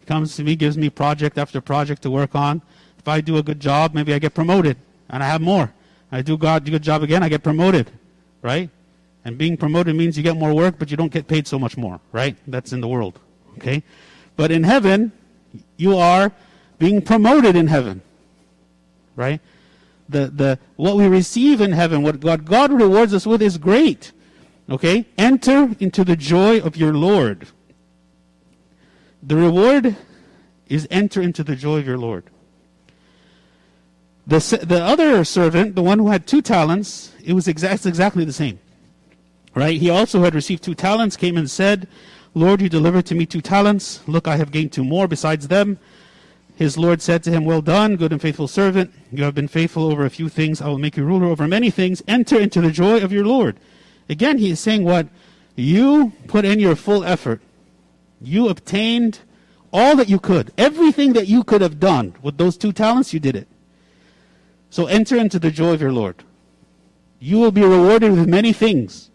[0.04, 2.60] comes to me, gives me project after project to work on.
[2.98, 4.76] If I do a good job, maybe I get promoted
[5.08, 5.72] and I have more.
[6.12, 7.90] I do God a good job again, I get promoted,
[8.42, 8.68] right?
[9.24, 11.78] And being promoted means you get more work, but you don't get paid so much
[11.78, 12.36] more, right?
[12.46, 13.18] That's in the world,
[13.56, 13.82] okay?
[14.38, 15.10] But in heaven,
[15.76, 16.30] you are
[16.78, 18.02] being promoted in heaven,
[19.16, 19.40] right?
[20.08, 24.12] The the what we receive in heaven, what God God rewards us with, is great.
[24.70, 25.06] Okay?
[25.18, 27.48] Enter into the joy of your Lord.
[29.24, 29.96] The reward
[30.68, 32.24] is enter into the joy of your Lord.
[34.24, 38.32] The, the other servant, the one who had two talents, it was exa- exactly the
[38.32, 38.60] same.
[39.54, 39.80] Right?
[39.80, 41.88] He also had received two talents, came and said,
[42.34, 44.06] Lord, you delivered to me two talents.
[44.06, 45.78] Look, I have gained two more besides them.
[46.56, 48.92] His Lord said to him, Well done, good and faithful servant.
[49.12, 50.60] You have been faithful over a few things.
[50.60, 52.02] I will make you ruler over many things.
[52.08, 53.58] Enter into the joy of your Lord.
[54.08, 55.06] Again, he is saying what?
[55.54, 57.40] You put in your full effort.
[58.20, 59.20] You obtained
[59.72, 60.52] all that you could.
[60.58, 63.48] Everything that you could have done with those two talents, you did it.
[64.70, 66.24] So enter into the joy of your Lord.
[67.20, 69.10] You will be rewarded with many things.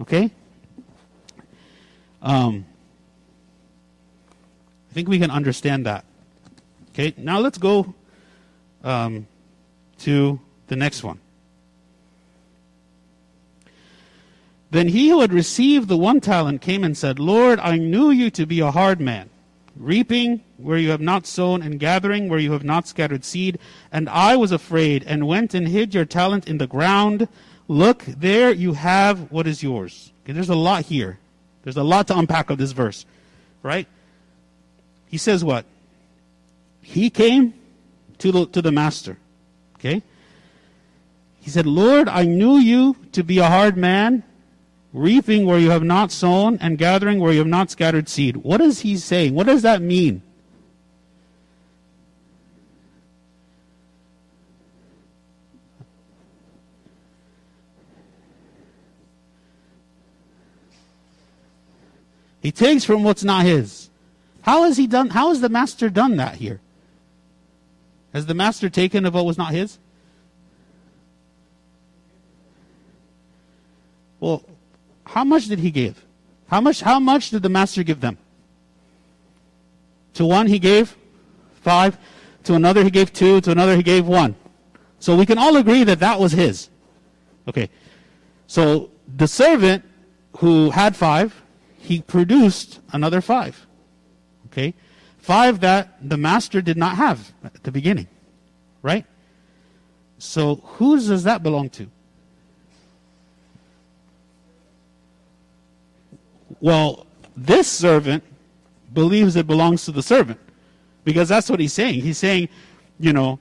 [0.00, 0.30] Okay?
[2.26, 2.66] Um,
[4.90, 6.04] I think we can understand that.
[6.88, 7.94] Okay, now let's go
[8.82, 9.28] um,
[9.98, 11.20] to the next one.
[14.72, 18.28] Then he who had received the one talent came and said, Lord, I knew you
[18.30, 19.30] to be a hard man,
[19.76, 23.60] reaping where you have not sown, and gathering where you have not scattered seed.
[23.92, 27.28] And I was afraid, and went and hid your talent in the ground.
[27.68, 30.12] Look, there you have what is yours.
[30.24, 31.20] Okay, there's a lot here.
[31.66, 33.04] There's a lot to unpack of this verse,
[33.60, 33.88] right?
[35.08, 35.64] He says what?
[36.80, 37.54] He came
[38.18, 39.18] to the, to the master,
[39.74, 40.00] okay?
[41.40, 44.22] He said, Lord, I knew you to be a hard man,
[44.92, 48.36] reaping where you have not sown, and gathering where you have not scattered seed.
[48.36, 49.34] What is he saying?
[49.34, 50.22] What does that mean?
[62.46, 63.90] He takes from what's not his.
[64.42, 66.60] How has he done how has the master done that here?
[68.12, 69.80] Has the master taken of what was not his?
[74.20, 74.44] Well,
[75.04, 76.04] how much did he give?
[76.46, 78.16] How much, how much did the master give them?
[80.14, 80.96] To one he gave
[81.62, 81.98] five,
[82.44, 84.36] to another he gave two, to another he gave one.
[85.00, 86.70] So we can all agree that that was his.
[87.48, 87.68] Okay.
[88.46, 89.84] So the servant
[90.36, 91.42] who had five,
[91.86, 93.66] he produced another five.
[94.46, 94.74] Okay.
[95.18, 98.08] Five that the master did not have at the beginning.
[98.82, 99.06] Right?
[100.18, 101.88] So whose does that belong to?
[106.60, 107.06] Well,
[107.36, 108.24] this servant
[108.92, 110.40] believes it belongs to the servant
[111.04, 112.00] because that's what he's saying.
[112.00, 112.48] He's saying,
[112.98, 113.38] you know,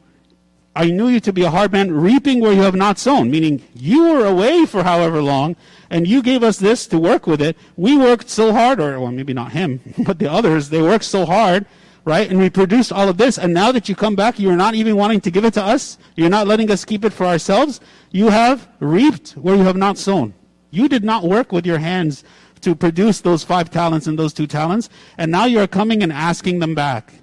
[0.75, 3.63] I knew you to be a hard man, reaping where you have not sown, meaning
[3.73, 5.55] you were away for however long,
[5.89, 7.55] and you gave us this to work with it.
[7.77, 11.25] We worked so hard, or well, maybe not him, but the others, they worked so
[11.25, 11.65] hard,
[12.03, 12.29] right?
[12.29, 14.97] And we produced all of this, and now that you come back, you're not even
[14.97, 15.97] wanting to give it to us.
[16.17, 17.79] You're not letting us keep it for ourselves.
[18.11, 20.33] You have reaped where you have not sown.
[20.71, 22.25] You did not work with your hands
[22.61, 26.59] to produce those five talents and those two talents, and now you're coming and asking
[26.59, 27.13] them back.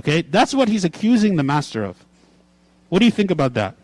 [0.00, 0.22] Okay?
[0.22, 2.02] That's what he's accusing the master of.
[2.88, 3.76] What do you think about that?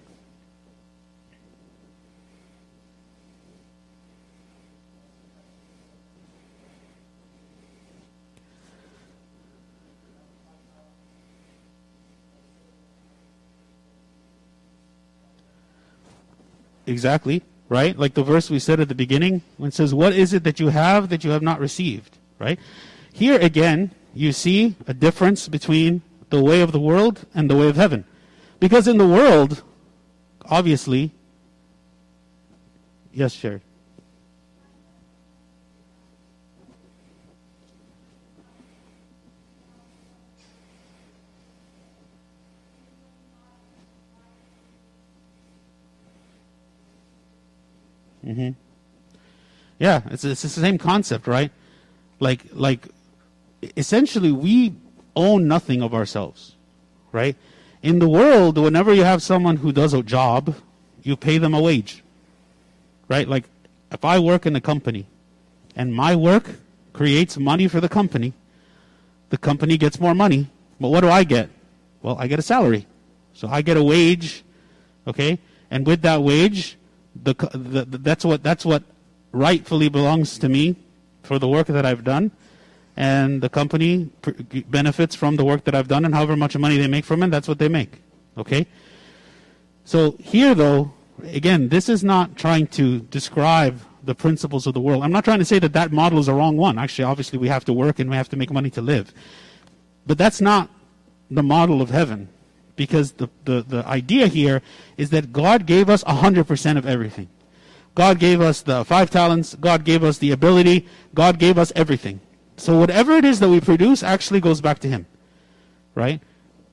[16.86, 17.98] Exactly right?
[17.98, 20.60] Like the verse we said at the beginning, when it says, What is it that
[20.60, 22.16] you have that you have not received?
[22.38, 22.58] Right?
[23.12, 27.68] Here again, you see a difference between the way of the world and the way
[27.68, 28.04] of heaven.
[28.58, 29.62] Because in the world,
[30.44, 31.12] obviously,
[33.12, 33.60] yes, Sherry.
[48.24, 48.50] Mm-hmm.
[49.78, 51.52] Yeah, it's, it's the same concept, right?
[52.18, 52.88] Like, like,
[53.76, 54.74] essentially, we
[55.16, 56.54] own nothing of ourselves,
[57.10, 57.36] right?
[57.82, 60.54] In the world, whenever you have someone who does a job,
[61.02, 62.04] you pay them a wage,
[63.08, 63.26] right?
[63.26, 63.44] Like,
[63.90, 65.06] if I work in a company
[65.74, 66.44] and my work
[66.92, 68.32] creates money for the company,
[69.30, 70.48] the company gets more money.
[70.80, 71.48] But what do I get?
[72.02, 72.86] Well, I get a salary.
[73.32, 74.44] So I get a wage,
[75.06, 75.38] okay?
[75.70, 76.76] And with that wage,
[77.14, 78.82] the, the, that's what that's what
[79.32, 80.76] rightfully belongs to me
[81.22, 82.30] for the work that I've done,
[82.96, 84.10] and the company
[84.70, 87.30] benefits from the work that I've done, and however much money they make from it,
[87.30, 88.00] that's what they make.
[88.38, 88.66] Okay.
[89.84, 90.92] So here, though,
[91.24, 95.02] again, this is not trying to describe the principles of the world.
[95.02, 96.78] I'm not trying to say that that model is a wrong one.
[96.78, 99.12] Actually, obviously, we have to work and we have to make money to live,
[100.06, 100.70] but that's not
[101.30, 102.28] the model of heaven
[102.76, 104.62] because the, the, the idea here
[104.96, 107.28] is that God gave us 100% of everything.
[107.94, 112.20] God gave us the five talents, God gave us the ability, God gave us everything.
[112.56, 115.06] So whatever it is that we produce actually goes back to Him.
[115.94, 116.20] Right?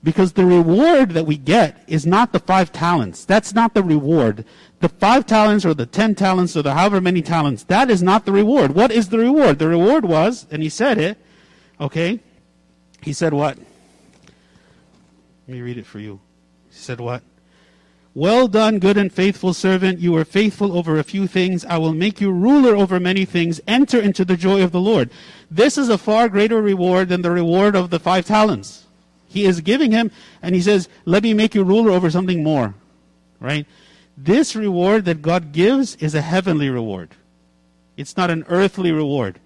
[0.03, 3.23] Because the reward that we get is not the five talents.
[3.23, 4.43] That's not the reward.
[4.81, 8.25] The five talents or the ten talents or the however many talents, that is not
[8.25, 8.75] the reward.
[8.75, 9.59] What is the reward?
[9.59, 11.17] The reward was, and he said it,
[11.79, 12.19] okay?
[13.01, 13.57] He said what?
[15.47, 16.19] Let me read it for you.
[16.69, 17.23] He said what?
[18.15, 19.99] Well done, good and faithful servant.
[19.99, 21.65] You were faithful over a few things.
[21.65, 23.59] I will make you ruler over many things.
[23.67, 25.09] Enter into the joy of the Lord.
[25.53, 28.85] This is a far greater reward than the reward of the five talents.
[29.27, 32.73] He is giving him, and he says, Let me make you ruler over something more.
[33.39, 33.65] Right?
[34.17, 37.09] This reward that God gives is a heavenly reward.
[37.97, 39.39] It's not an earthly reward.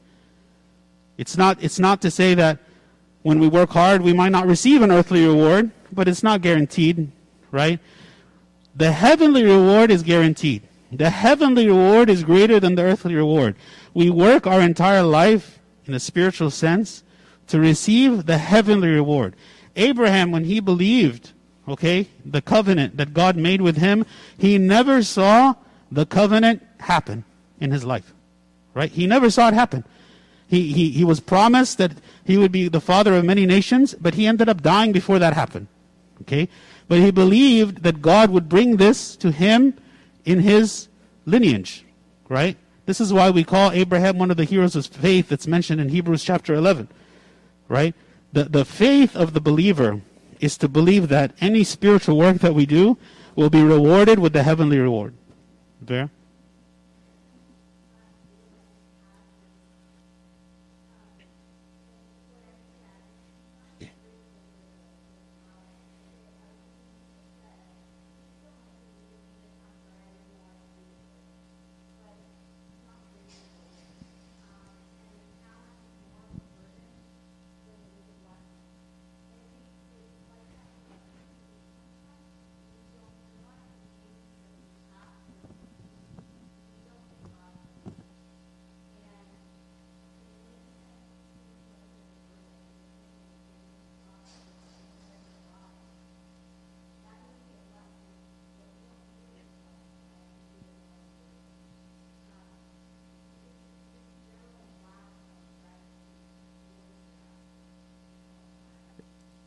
[1.17, 2.59] It's not, it's not to say that
[3.23, 7.11] when we work hard, we might not receive an earthly reward but it's not guaranteed,
[7.51, 7.79] right?
[8.75, 10.63] The heavenly reward is guaranteed.
[10.91, 13.55] The heavenly reward is greater than the earthly reward.
[13.93, 15.56] We work our entire life
[15.87, 17.03] in a spiritual sense
[17.47, 19.35] to receive the heavenly reward.
[19.75, 21.31] Abraham, when he believed,
[21.67, 24.05] okay, the covenant that God made with him,
[24.37, 25.55] he never saw
[25.91, 27.23] the covenant happen
[27.59, 28.13] in his life.
[28.73, 28.91] Right?
[28.91, 29.83] He never saw it happen.
[30.47, 31.91] He, he, he was promised that
[32.23, 35.33] he would be the father of many nations, but he ended up dying before that
[35.33, 35.67] happened.
[36.21, 36.47] Okay?
[36.87, 39.73] But he believed that God would bring this to him
[40.25, 40.87] in his
[41.25, 41.85] lineage.
[42.29, 42.57] Right?
[42.87, 45.89] This is why we call Abraham one of the heroes of faith that's mentioned in
[45.89, 46.87] Hebrews chapter 11.
[47.67, 47.93] Right?
[48.31, 50.01] The, the faith of the believer
[50.39, 52.97] is to believe that any spiritual work that we do
[53.35, 55.13] will be rewarded with the heavenly reward.
[55.81, 56.09] There?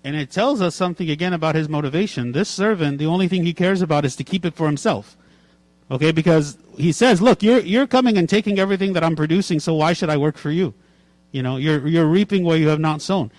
[0.03, 2.33] And it tells us something again about his motivation.
[2.33, 5.17] This servant, the only thing he cares about is to keep it for himself.
[5.91, 9.75] Okay, because he says, look, you're, you're coming and taking everything that I'm producing, so
[9.75, 10.73] why should I work for you?
[11.33, 13.31] You know, you're, you're reaping where you have not sown.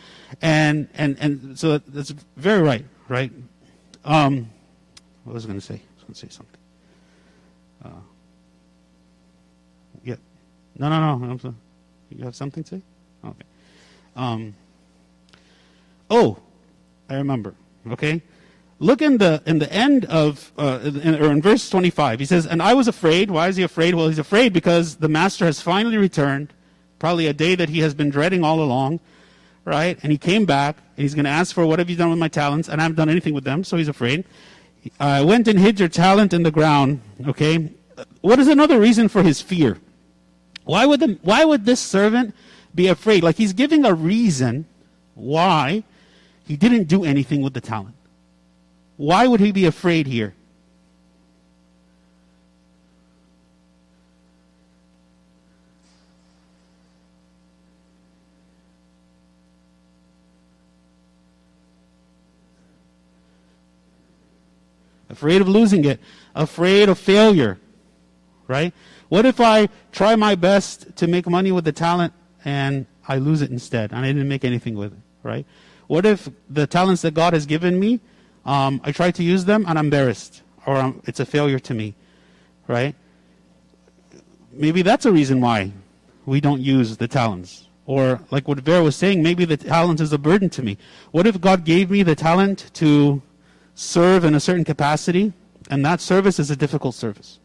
[0.42, 3.32] And, and, and so that's very right, right?
[4.06, 4.50] Um,
[5.24, 5.76] what was I going to say?
[5.76, 6.60] I was going to say something.
[7.84, 8.02] Uh,
[10.04, 10.16] yeah.
[10.78, 11.32] No, no, no.
[11.44, 11.56] I'm
[12.10, 12.82] You have something to say?
[13.26, 13.46] Okay.
[14.16, 14.56] Um,
[16.10, 16.38] oh,
[17.12, 17.56] I remember.
[17.92, 18.22] Okay?
[18.80, 22.20] Look in the in the end of uh, in, or in verse 25.
[22.20, 23.30] He says, "And I was afraid.
[23.30, 23.94] Why is he afraid?
[23.94, 26.54] Well, he's afraid because the master has finally returned,
[26.98, 29.00] probably a day that he has been dreading all along,
[29.66, 30.00] right?
[30.02, 32.18] And he came back and he's going to ask for what have you done with
[32.18, 32.70] my talents?
[32.70, 34.24] And I haven't done anything with them, so he's afraid.
[35.00, 37.02] I went and hid your talent in the ground.
[37.28, 37.70] Okay,
[38.22, 39.78] what is another reason for his fear?
[40.64, 42.34] Why would the, why would this servant
[42.74, 43.22] be afraid?
[43.22, 44.66] Like he's giving a reason
[45.14, 45.84] why
[46.52, 47.96] he didn't do anything with the talent.
[48.98, 50.36] Why would he be afraid here?
[65.10, 66.02] Afraid of losing it,
[66.36, 67.62] afraid of failure,
[68.50, 68.74] right?
[69.08, 72.12] What if I try my best to make money with the talent
[72.44, 75.46] and I lose it instead, and I didn't make anything with it, right?
[75.92, 78.00] What if the talents that God has given me,
[78.46, 81.74] um, I try to use them and I'm embarrassed, or um, it's a failure to
[81.74, 81.96] me,
[82.66, 82.96] right?
[84.54, 85.74] Maybe that's a reason why
[86.26, 87.68] we don't use the talents.
[87.86, 90.78] Or, like what Vera was saying, maybe the talent is a burden to me.
[91.12, 93.22] What if God gave me the talent to
[93.76, 95.34] serve in a certain capacity,
[95.70, 97.41] and that service is a difficult service?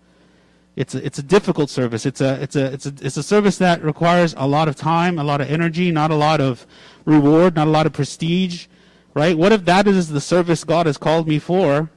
[0.76, 2.04] It's a, it's a difficult service.
[2.04, 5.18] It's a, it's, a, it's, a, it's a service that requires a lot of time,
[5.18, 6.66] a lot of energy, not a lot of
[7.06, 8.66] reward, not a lot of prestige,
[9.14, 9.38] right?
[9.38, 11.90] What if that is the service God has called me for,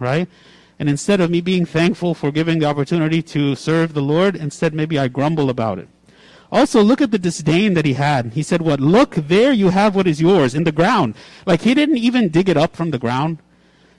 [0.00, 0.28] right?
[0.78, 4.74] And instead of me being thankful for giving the opportunity to serve the Lord, instead
[4.74, 5.88] maybe I grumble about it.
[6.50, 8.32] Also, look at the disdain that he had.
[8.32, 8.80] He said, What?
[8.80, 11.14] Look, there you have what is yours in the ground.
[11.44, 13.38] Like he didn't even dig it up from the ground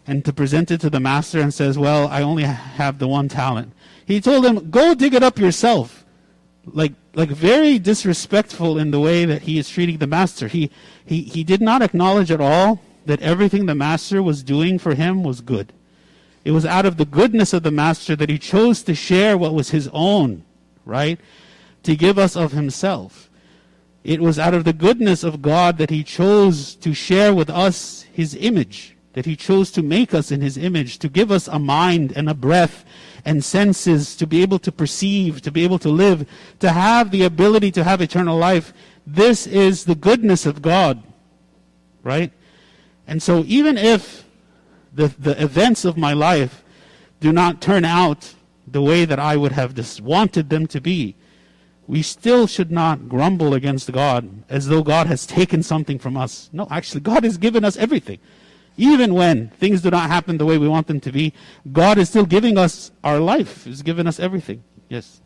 [0.06, 3.28] and to present it to the master and says, Well, I only have the one
[3.28, 3.74] talent.
[4.08, 6.06] He told him, Go dig it up yourself.
[6.66, 10.48] Like, like very disrespectful in the way that he is treating the master.
[10.48, 10.72] He,
[11.06, 15.24] he, he did not acknowledge at all that everything the master was doing for him
[15.24, 15.74] was good.
[16.46, 19.54] It was out of the goodness of the master that he chose to share what
[19.54, 20.46] was his own,
[20.86, 21.20] right?
[21.84, 23.30] To give us of himself.
[24.06, 28.04] It was out of the goodness of God that he chose to share with us
[28.14, 31.60] his image, that he chose to make us in his image, to give us a
[31.60, 32.86] mind and a breath
[33.28, 36.26] and senses to be able to perceive, to be able to live,
[36.62, 38.72] to have the ability to have eternal life.
[39.06, 41.04] This is the goodness of God,
[42.04, 42.32] right?
[43.06, 44.26] And so even if
[44.94, 46.64] the, the events of my life
[47.20, 48.34] do not turn out
[48.66, 51.18] the way that I would have just wanted them to be,
[51.86, 56.50] we still should not grumble against God as though God has taken something from us.
[56.54, 58.20] No, actually, God has given us everything.
[58.78, 61.34] Even when things do not happen the way we want them to be,
[61.72, 63.66] God is still giving us our life.
[63.66, 64.64] He's given us everything.
[64.88, 65.22] Yes.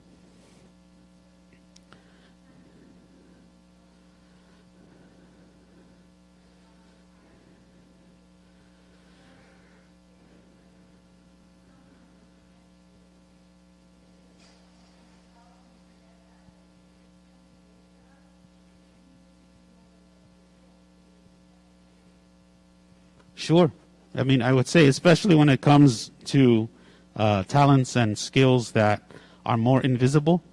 [23.42, 23.72] Sure.
[24.14, 26.70] I mean, I would say, especially when it comes to
[27.16, 29.02] uh, talents and skills that
[29.48, 30.44] are more invisible,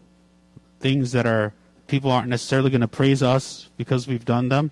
[0.80, 1.52] things that are
[1.86, 4.70] people aren't necessarily going to praise us because we've done them,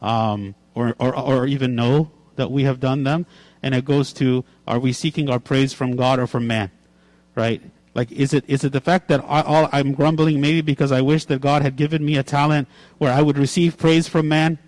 [0.00, 3.26] um, or, or or even know that we have done them.
[3.60, 6.70] And it goes to: Are we seeking our praise from God or from man?
[7.34, 7.60] Right?
[7.92, 11.00] Like, is it is it the fact that I, all, I'm grumbling maybe because I
[11.00, 14.58] wish that God had given me a talent where I would receive praise from man?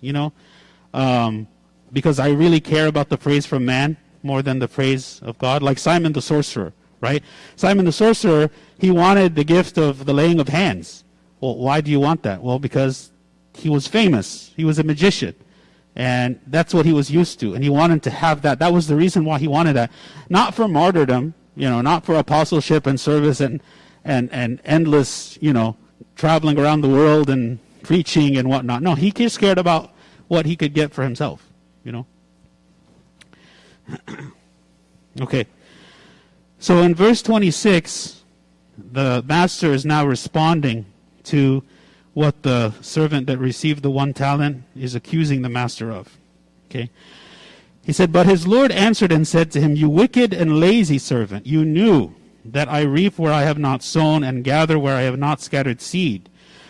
[0.00, 0.32] You know.
[0.94, 1.48] Um,
[1.92, 5.62] because I really care about the praise from man more than the praise of God.
[5.62, 7.22] Like Simon the sorcerer, right?
[7.56, 11.04] Simon the sorcerer, he wanted the gift of the laying of hands.
[11.40, 12.42] Well, why do you want that?
[12.42, 13.12] Well, because
[13.54, 14.52] he was famous.
[14.56, 15.34] He was a magician.
[15.96, 17.54] And that's what he was used to.
[17.54, 18.58] And he wanted to have that.
[18.58, 19.90] That was the reason why he wanted that.
[20.28, 23.60] Not for martyrdom, you know, not for apostleship and service and,
[24.04, 25.76] and, and endless, you know,
[26.14, 28.82] traveling around the world and preaching and whatnot.
[28.82, 29.92] No, he just cared about
[30.28, 31.49] what he could get for himself
[31.84, 32.06] you know?
[35.20, 35.46] okay.
[36.58, 38.22] So in verse 26,
[38.92, 40.86] the master is now responding
[41.24, 41.62] to
[42.12, 46.18] what the servant that received the one talent is accusing the master of.
[46.68, 46.90] Okay?
[47.82, 51.46] He said, But his Lord answered and said to him, You wicked and lazy servant,
[51.46, 52.14] you knew
[52.44, 55.80] that I reap where I have not sown and gather where I have not scattered
[55.80, 56.28] seed.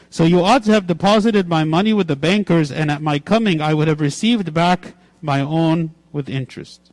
[0.09, 3.61] So you ought to have deposited my money with the bankers, and at my coming
[3.61, 6.91] I would have received back my own with interest.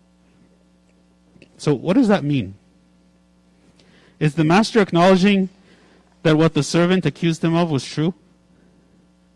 [1.57, 2.55] So, what does that mean?
[4.19, 5.49] Is the master acknowledging
[6.23, 8.13] that what the servant accused him of was true?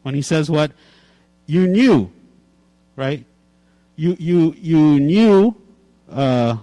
[0.04, 0.72] When he says what?
[1.46, 2.12] You knew,
[2.96, 3.26] right?
[3.96, 5.56] You, you, you knew,
[6.10, 6.58] uh,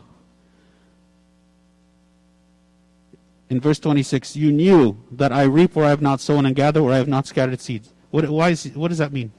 [3.50, 6.82] in verse 26, you knew that I reap where I have not sown and gather
[6.82, 7.92] where I have not scattered seeds.
[8.10, 9.32] What, why is, what does that mean?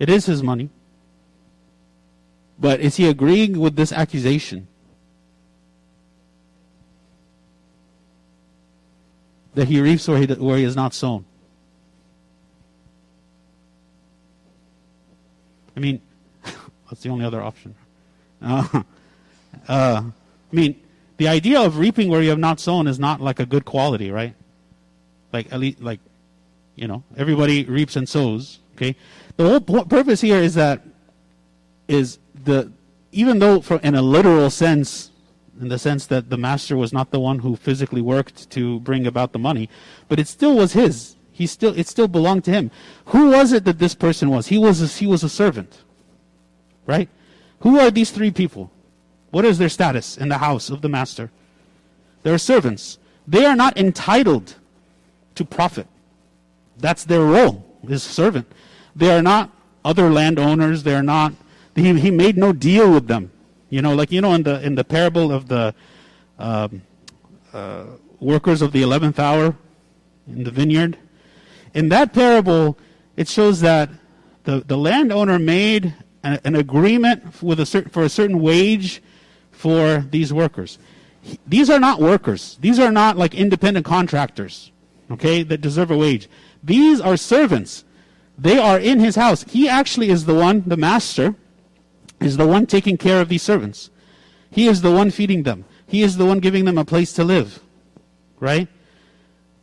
[0.00, 0.70] It is his money.
[2.58, 4.66] But is he agreeing with this accusation?
[9.54, 11.24] That he reaps where he, where he is not sown.
[15.76, 16.00] I mean,
[16.88, 17.76] that's the only other option.
[18.42, 18.82] Uh,
[19.68, 20.02] Uh,
[20.52, 20.80] I mean,
[21.16, 24.10] the idea of reaping where you have not sown is not like a good quality,
[24.10, 24.34] right?
[25.32, 26.00] Like at least, like,
[26.76, 28.58] you know, everybody reaps and sows.
[28.80, 28.96] Okay,
[29.36, 30.80] the whole purpose here is that
[31.86, 32.72] is the
[33.12, 35.10] even though, in a literal sense,
[35.60, 39.06] in the sense that the master was not the one who physically worked to bring
[39.06, 39.68] about the money,
[40.08, 41.16] but it still was his.
[41.30, 42.70] He still it still belonged to him.
[43.06, 44.46] Who was it that this person was?
[44.46, 45.82] He was a, he was a servant,
[46.86, 47.10] right?
[47.60, 48.70] Who are these three people?
[49.30, 51.30] What is their status in the house of the master?
[52.22, 52.98] They're servants.
[53.28, 54.54] They are not entitled
[55.34, 55.86] to profit.
[56.78, 58.50] That's their role, is servant.
[58.94, 59.50] They are not
[59.84, 60.82] other landowners.
[60.82, 61.32] They are not.
[61.74, 63.30] He, he made no deal with them.
[63.68, 65.74] You know, like you know in the in the parable of the
[66.38, 66.82] um,
[67.52, 67.84] uh,
[68.18, 69.54] workers of the eleventh hour
[70.26, 70.98] in the vineyard.
[71.74, 72.76] In that parable,
[73.16, 73.88] it shows that
[74.44, 79.02] the the landowner made an, an agreement with a certain for a certain wage
[79.52, 80.78] for these workers.
[81.46, 82.58] These are not workers.
[82.60, 84.72] These are not like independent contractors,
[85.10, 86.28] okay, that deserve a wage.
[86.62, 87.84] These are servants.
[88.40, 89.44] They are in his house.
[89.44, 91.34] He actually is the one, the master,
[92.20, 93.90] is the one taking care of these servants.
[94.50, 95.66] He is the one feeding them.
[95.86, 97.60] He is the one giving them a place to live,
[98.38, 98.66] right?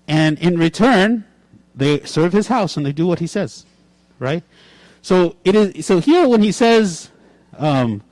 [0.07, 1.25] And in return,
[1.73, 3.65] they serve his house and they do what he says,
[4.19, 4.43] right?
[5.01, 5.85] So it is.
[5.85, 7.09] So here, when he says,
[7.57, 8.03] um,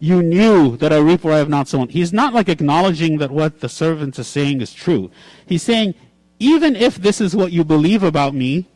[0.00, 1.88] you knew that I reap where I have not sown.
[1.88, 5.10] He's not like acknowledging that what the servant is saying is true.
[5.46, 5.94] He's saying,
[6.38, 8.68] even if this is what you believe about me,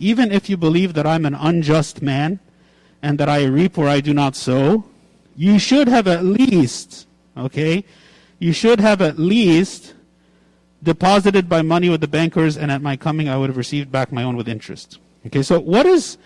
[0.00, 2.40] even if you believe that I'm an unjust man
[3.02, 4.84] and that I reap where I do not sow,
[5.36, 7.84] you should have at least, okay,
[8.38, 9.94] you should have at least
[10.82, 14.10] deposited my money with the bankers and at my coming I would have received back
[14.10, 14.98] my own with interest.
[15.26, 16.16] Okay, so what is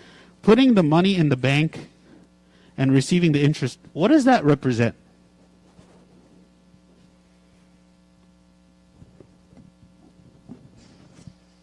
[0.41, 1.89] putting the money in the bank
[2.77, 4.95] and receiving the interest, what does that represent?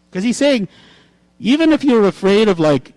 [0.09, 0.67] Because he's saying,
[1.43, 2.93] even if you're afraid of like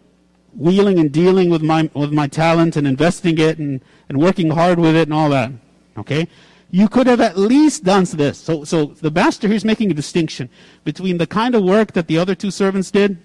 [0.55, 4.79] wheeling and dealing with my with my talent and investing it and, and working hard
[4.79, 5.51] with it and all that,
[5.99, 6.29] okay,
[6.71, 8.39] you could have at least done this.
[8.39, 10.49] So so the master here is making a distinction
[10.85, 13.19] between the kind of work that the other two servants did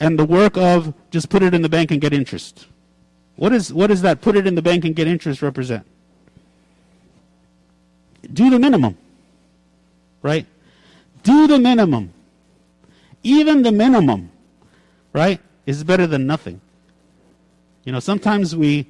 [0.00, 2.68] and the work of just put it in the bank and get interest.
[3.36, 5.86] What is what does that put it in the bank and get interest represent?
[8.32, 8.96] Do the minimum.
[10.22, 10.46] Right?
[11.22, 12.14] Do the minimum.
[13.22, 14.30] Even the minimum,
[15.12, 16.60] right, It's better than nothing.
[17.84, 18.86] You know, sometimes we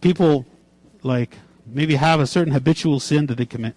[0.00, 0.44] people
[1.02, 3.74] like maybe have a certain habitual sin that they commit.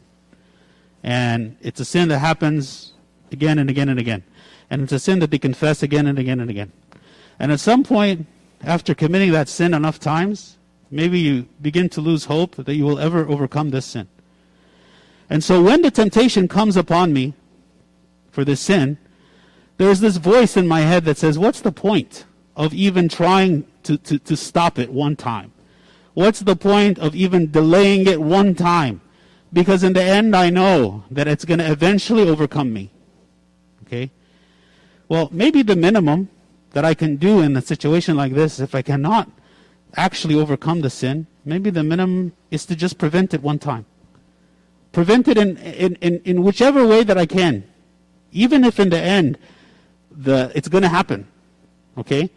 [1.04, 2.94] And it's a sin that happens
[3.32, 4.24] again and again and again.
[4.70, 6.72] And it's a sin that they confess again and again and again.
[7.40, 8.26] And at some point,
[8.64, 10.58] after committing that sin enough times,
[10.90, 14.08] maybe you begin to lose hope that you will ever overcome this sin.
[15.30, 17.34] And so when the temptation comes upon me
[18.32, 18.98] for this sin,
[19.78, 23.98] there's this voice in my head that says, What's the point of even trying to,
[23.98, 25.52] to, to stop it one time?
[26.14, 29.02] What's the point of even delaying it one time?
[29.52, 32.92] Because in the end, I know that it's going to eventually overcome me.
[33.84, 34.12] Okay?
[35.08, 36.30] Well, maybe the minimum
[36.72, 39.30] that I can do in a situation like this, if I cannot
[39.96, 43.86] actually overcome the sin, maybe the minimum is to just prevent it one time.
[44.92, 47.66] Prevent it in, in, in, in whichever way that I can.
[48.32, 49.38] Even if in the end,
[50.16, 51.28] the, it's going to happen.
[51.98, 52.30] Okay?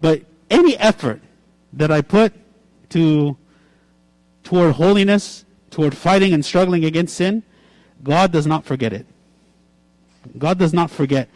[0.00, 1.20] But any effort
[1.72, 2.32] that I put
[2.90, 3.36] to,
[4.44, 7.42] toward holiness, toward fighting and struggling against sin,
[8.02, 9.06] God does not forget it.
[10.36, 11.28] God does not forget.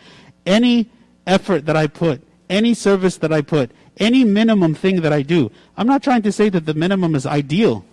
[0.46, 0.90] Any
[1.26, 5.50] effort that I put, any service that I put, any minimum thing that I do.
[5.76, 7.84] I'm not trying to say that the minimum is ideal.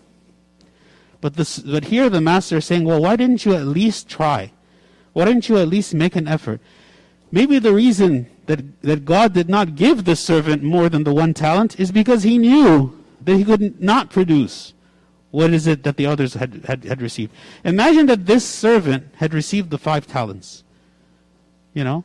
[1.22, 4.51] But, this, but here the master is saying, well, why didn't you at least try?
[5.13, 6.61] Why didn't you at least make an effort?
[7.32, 11.34] Maybe the reason that, that God did not give the servant more than the one
[11.34, 14.73] talent is because he knew that he could not produce
[15.32, 17.32] what is it that the others had, had, had received.
[17.63, 20.63] Imagine that this servant had received the five talents.
[21.73, 22.03] You know?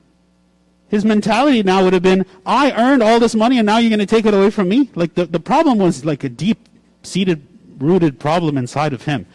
[0.89, 4.01] His mentality now would have been, I earned all this money and now you're going
[4.01, 4.91] to take it away from me?
[4.95, 6.69] Like the, the problem was like a deep
[7.03, 7.47] seated,
[7.79, 9.27] rooted problem inside of him.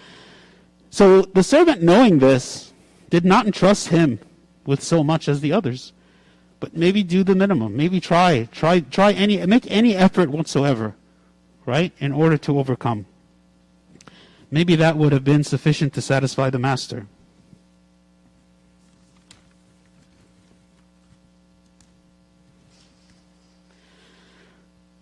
[0.91, 2.73] So the servant, knowing this,
[3.09, 4.19] did not entrust him
[4.69, 5.93] with so much as the others.
[6.59, 7.75] But maybe do the minimum.
[7.75, 10.93] Maybe try, try, try any, make any effort whatsoever,
[11.65, 13.07] right, in order to overcome.
[14.51, 17.07] Maybe that would have been sufficient to satisfy the master.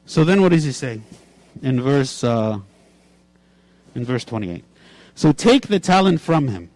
[0.05, 1.01] So then what does he say?
[1.61, 2.59] In verse uh,
[3.95, 4.63] in verse 28.
[5.15, 6.69] So take the talent from him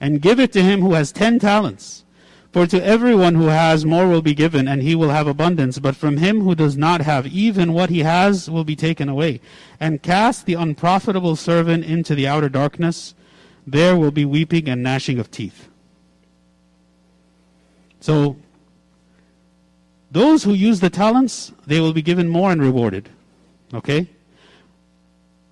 [0.00, 2.01] and give it to him who has ten talents.
[2.52, 5.78] For to everyone who has more will be given, and he will have abundance.
[5.78, 9.40] But from him who does not have, even what he has will be taken away.
[9.80, 13.14] And cast the unprofitable servant into the outer darkness.
[13.66, 15.68] There will be weeping and gnashing of teeth.
[18.00, 18.36] So,
[20.10, 23.08] those who use the talents, they will be given more and rewarded.
[23.72, 24.10] Okay?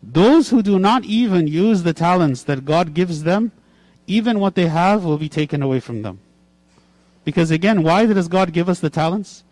[0.02, 3.52] Those who do not even use the talents that God gives them,
[4.06, 6.20] even what they have will be taken away from them.
[7.24, 9.44] Because again, why does God give us the talents?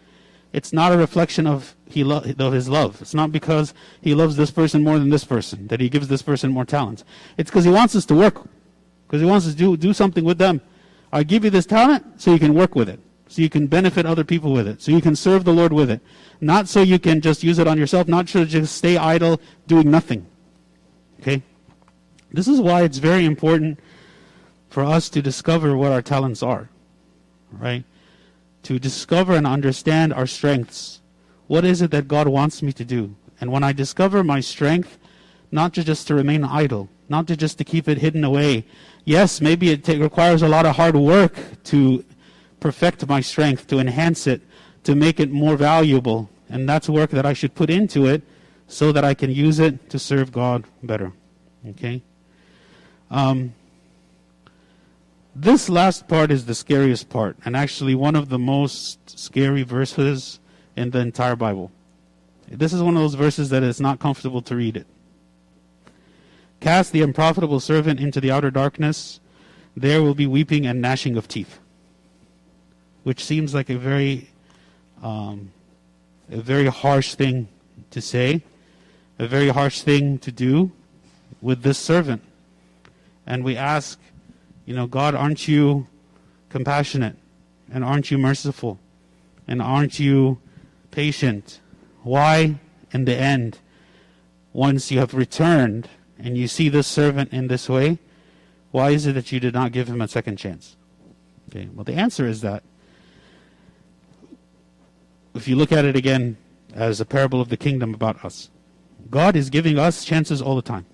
[0.52, 3.00] It's not a reflection of, he lo- of His love.
[3.02, 6.22] It's not because He loves this person more than this person, that He gives this
[6.22, 7.04] person more talents.
[7.36, 8.48] It's because He wants us to work.
[9.06, 10.60] Because He wants us to do, do something with them.
[11.12, 13.00] I give you this talent so you can work with it.
[13.28, 14.80] So you can benefit other people with it.
[14.80, 16.00] So you can serve the Lord with it.
[16.40, 18.08] Not so you can just use it on yourself.
[18.08, 20.26] Not to just stay idle doing nothing.
[21.20, 21.42] Okay?
[22.32, 23.80] This is why it's very important
[24.70, 26.70] for us to discover what our talents are
[27.53, 27.84] right?
[28.64, 31.01] To discover and understand our strengths.
[31.46, 33.14] What is it that God wants me to do?
[33.40, 34.99] And when I discover my strength,
[35.51, 38.64] not to just to remain idle, not to just to keep it hidden away.
[39.05, 41.34] Yes, maybe it t- requires a lot of hard work
[41.64, 42.05] to
[42.61, 44.42] perfect my strength, to enhance it,
[44.84, 46.28] to make it more valuable.
[46.51, 48.22] And that's work that I should put into it
[48.66, 51.12] so that I can use it to serve God better.
[51.70, 52.03] Okay?
[53.11, 53.55] Um,
[55.41, 60.41] this last part is the scariest part, and actually one of the most scary verses
[60.76, 61.70] in the entire Bible.
[62.49, 64.86] This is one of those verses that is not comfortable to read it.
[66.61, 69.20] Cast the unprofitable servant into the outer darkness,
[69.76, 71.61] there will be weeping and gnashing of teeth.
[73.05, 74.30] Which seems like a very,
[75.03, 75.53] um,
[76.30, 77.49] a very harsh thing
[77.91, 78.43] to say,
[79.20, 80.72] a very harsh thing to do
[81.41, 82.22] with this servant.
[83.24, 84.01] And we ask,
[84.68, 85.86] you know, God, aren't you
[86.50, 87.16] compassionate?
[87.72, 88.78] And aren't you merciful?
[89.46, 90.40] And aren't you
[90.90, 91.60] patient?
[92.02, 92.60] Why,
[92.92, 93.60] in the end,
[94.52, 95.88] once you have returned
[96.18, 97.98] and you see this servant in this way,
[98.70, 100.76] why is it that you did not give him a second chance?
[101.48, 102.62] Okay, well, the answer is that
[105.34, 106.36] if you look at it again
[106.74, 108.50] as a parable of the kingdom about us,
[109.08, 110.84] God is giving us chances all the time.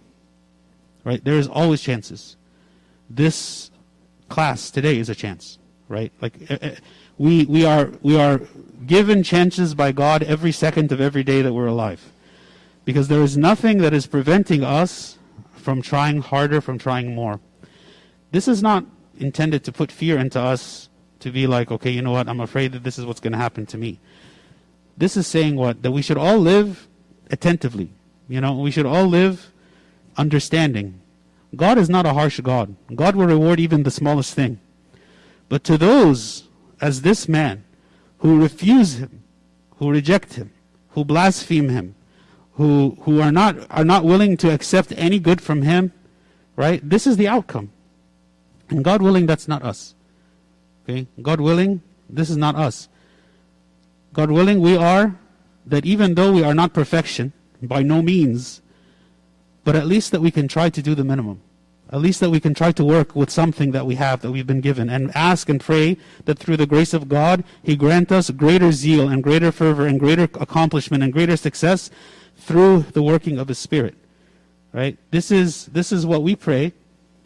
[1.02, 1.24] Right?
[1.24, 2.36] There is always chances
[3.10, 3.70] this
[4.28, 6.12] class today is a chance, right?
[6.20, 6.70] Like uh, uh,
[7.18, 8.40] we we are we are
[8.86, 12.12] given chances by God every second of every day that we're alive.
[12.84, 15.18] Because there is nothing that is preventing us
[15.54, 17.40] from trying harder, from trying more.
[18.30, 18.84] This is not
[19.18, 20.90] intended to put fear into us
[21.20, 23.38] to be like, okay, you know what, I'm afraid that this is what's going to
[23.38, 23.98] happen to me.
[24.96, 25.82] This is saying what?
[25.82, 26.86] That we should all live
[27.30, 27.90] attentively.
[28.28, 29.50] You know, we should all live
[30.16, 31.00] understanding.
[31.56, 32.74] God is not a harsh God.
[32.94, 34.60] God will reward even the smallest thing.
[35.48, 36.48] But to those,
[36.80, 37.64] as this man,
[38.18, 39.22] who refuse him,
[39.76, 40.52] who reject him,
[40.90, 41.94] who blaspheme him,
[42.52, 45.92] who, who are, not, are not willing to accept any good from him,
[46.56, 46.88] right?
[46.88, 47.70] This is the outcome.
[48.70, 49.94] And God willing, that's not us.
[50.88, 51.06] Okay?
[51.20, 52.88] God willing, this is not us.
[54.12, 55.18] God willing, we are
[55.66, 58.62] that even though we are not perfection, by no means,
[59.64, 61.40] but at least that we can try to do the minimum.
[61.90, 64.46] At least that we can try to work with something that we have, that we've
[64.46, 68.30] been given, and ask and pray that through the grace of God, He grant us
[68.30, 71.90] greater zeal and greater fervor and greater accomplishment and greater success
[72.36, 73.94] through the working of His Spirit.
[74.72, 74.98] Right?
[75.10, 76.72] This is, this is what we pray,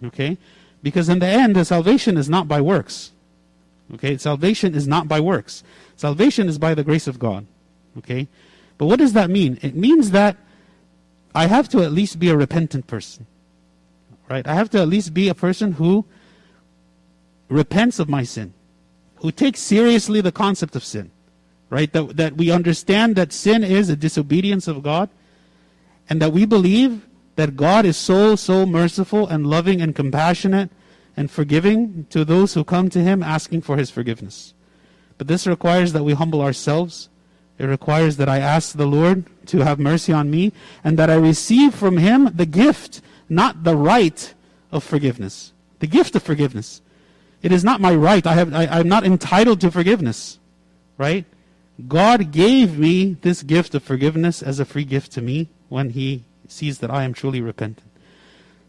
[0.05, 0.37] okay?
[0.83, 3.13] Because in the end, the salvation is not by works.
[3.95, 4.17] Okay?
[4.19, 5.65] Salvation is not by works.
[5.97, 7.47] Salvation is by the grace of God.
[7.97, 8.29] Okay?
[8.77, 9.59] But what does that mean?
[9.63, 10.37] It means that
[11.39, 13.29] I have to at least be a repentant person.
[14.29, 14.45] Right?
[14.45, 16.05] I have to at least be a person who
[17.49, 18.55] repents of my sin,
[19.23, 21.13] who takes seriously the concept of sin.
[21.71, 21.93] Right?
[21.93, 25.11] That, that we understand that sin is a disobedience of God,
[26.11, 30.71] and that we believe that God is so, so merciful and loving and compassionate
[31.17, 34.55] and forgiving to those who come to Him asking for His forgiveness.
[35.19, 37.09] But this requires that we humble ourselves
[37.59, 40.53] it requires that I ask the Lord to have mercy on me
[40.85, 44.33] and that I receive from Him the gift, not the right
[44.71, 45.53] of forgiveness.
[45.81, 46.81] The gift of forgiveness.
[47.43, 48.27] It is not my right.
[48.27, 50.39] I have, I, I'm not entitled to forgiveness.
[50.97, 51.25] Right?
[51.87, 56.25] God gave me this gift of forgiveness as a free gift to me when He
[56.47, 57.87] sees that I am truly repentant.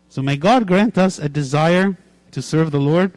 [0.10, 1.98] So may God grant us a desire
[2.32, 3.14] to serve the Lord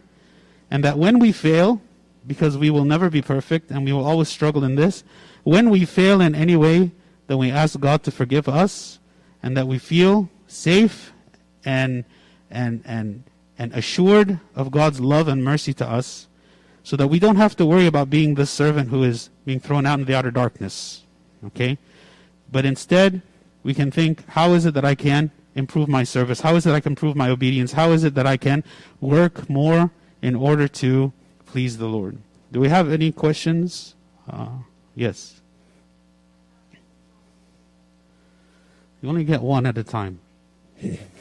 [0.71, 1.81] and that when we fail,
[2.27, 5.03] because we will never be perfect and we will always struggle in this,
[5.45, 6.93] when we fail in any way,
[7.27, 8.99] then we ask God to forgive us
[9.43, 11.13] and that we feel safe
[11.65, 12.05] and
[12.51, 13.25] and and
[13.59, 16.29] and assured of God's love and mercy to us
[16.83, 19.87] so that we don't have to worry about being the servant who is being thrown
[19.87, 21.05] out in the outer darkness.
[21.47, 21.79] Okay?
[22.51, 23.23] But instead,
[23.63, 26.41] we can think, how is it that I can improve my service?
[26.41, 27.73] How is it I can improve my obedience?
[27.73, 28.65] How is it that I can
[29.01, 29.91] work more
[30.21, 31.13] in order to
[31.47, 32.19] please the Lord?
[32.51, 33.95] Do we have any questions?
[34.29, 34.49] Uh,
[34.95, 35.41] yes.
[39.01, 40.21] You only get one at a time.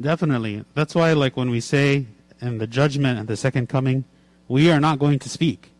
[0.00, 0.64] Definitely.
[0.74, 2.06] That's why, like, when we say
[2.40, 4.04] in the judgment and the second coming,
[4.48, 5.72] we are not going to speak,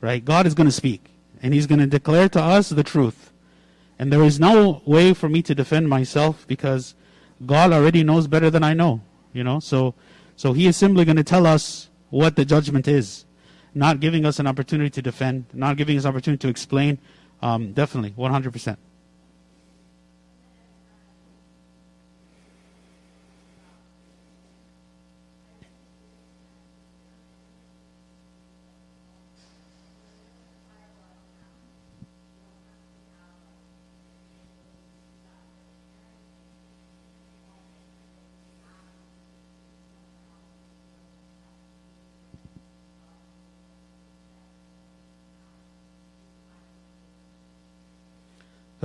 [0.00, 0.24] right?
[0.24, 1.10] God is going to speak,
[1.42, 3.32] and He's going to declare to us the truth.
[3.98, 6.94] And there is no way for me to defend myself because
[7.44, 9.02] God already knows better than I know,
[9.32, 9.60] you know?
[9.60, 9.94] So,
[10.36, 13.26] so He is simply going to tell us what the judgment is,
[13.74, 16.98] not giving us an opportunity to defend, not giving us an opportunity to explain.
[17.42, 18.76] Um, definitely, 100%.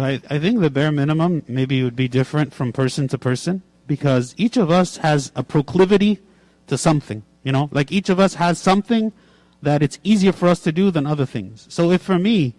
[0.03, 4.33] I, I think the bare minimum maybe would be different from person to person because
[4.37, 6.19] each of us has a proclivity
[6.67, 7.23] to something.
[7.43, 9.11] You know, like each of us has something
[9.61, 11.65] that it's easier for us to do than other things.
[11.69, 12.55] So if for me,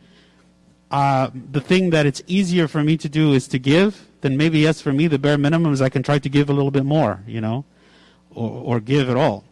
[0.90, 4.61] uh, the thing that it's easier for me to do is to give, then maybe
[4.61, 6.84] yes, for me the bare minimum is I can try to give a little bit
[6.84, 7.64] more, you know,
[8.34, 9.45] or, or give at all.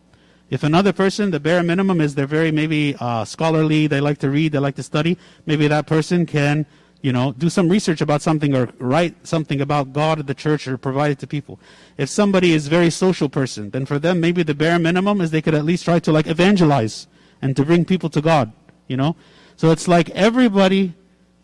[0.51, 4.30] If another person, the bare minimum is they're very maybe uh, scholarly, they like to
[4.30, 5.16] read, they like to study,
[5.47, 6.66] maybe that person can
[7.03, 10.68] you know, do some research about something or write something about God or the church
[10.68, 11.59] or provide it to people.
[11.96, 15.40] If somebody is very social person, then for them maybe the bare minimum is they
[15.40, 17.07] could at least try to like evangelize
[17.40, 18.53] and to bring people to God,
[18.86, 19.16] you know?
[19.57, 20.94] So it's like everybody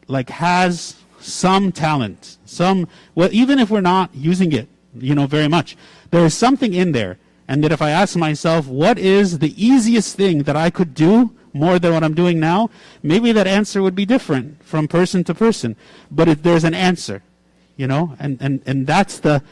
[0.09, 5.49] like has some talent, some well even if we're not using it, you know, very
[5.49, 5.77] much,
[6.11, 7.19] there is something in there.
[7.49, 11.36] And that if I ask myself, what is the easiest thing that I could do
[11.57, 12.71] more than what I'm doing now,
[13.03, 15.77] maybe that answer would be different from person to person.
[16.11, 17.23] But if there's an answer,
[17.77, 19.43] you know, and, and, and that's the,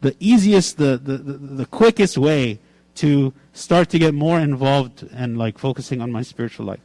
[0.00, 2.58] the easiest, the, the, the, quickest way
[2.96, 6.80] to start to get more involved and like focusing on my spiritual life.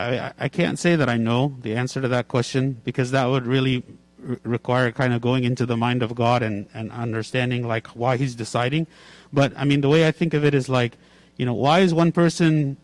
[0.00, 3.46] I, I can't say that I know the answer to that question because that would
[3.46, 3.82] really
[4.18, 8.16] re- require kind of going into the mind of God and, and understanding like why
[8.16, 8.86] he's deciding.
[9.32, 10.96] But I mean, the way I think of it is like,
[11.36, 12.76] you know, why is one person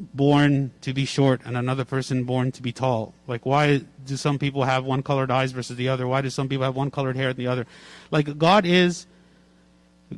[0.00, 3.14] born to be short and another person born to be tall?
[3.26, 6.06] Like, why do some people have one colored eyes versus the other?
[6.06, 7.66] Why do some people have one colored hair and the other?
[8.10, 9.06] Like, God is,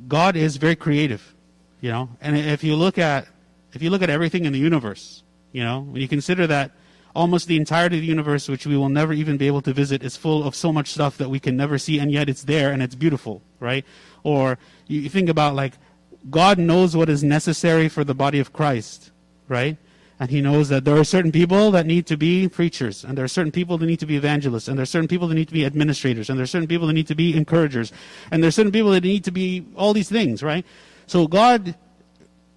[0.06, 1.34] God is very creative,
[1.80, 2.10] you know.
[2.20, 3.26] And if you look at,
[3.72, 5.22] if you look at everything in the universe,
[5.52, 6.72] you know, when you consider that
[7.14, 10.02] almost the entirety of the universe, which we will never even be able to visit,
[10.02, 12.70] is full of so much stuff that we can never see, and yet it's there
[12.70, 13.84] and it's beautiful, right?
[14.22, 15.74] Or you think about like
[16.28, 19.10] God knows what is necessary for the body of Christ,
[19.48, 19.76] right?
[20.20, 23.24] And he knows that there are certain people that need to be preachers, and there
[23.24, 25.48] are certain people that need to be evangelists, and there are certain people that need
[25.48, 27.90] to be administrators, and there are certain people that need to be encouragers,
[28.30, 30.66] and there are certain people that need to be all these things, right?
[31.06, 31.74] So God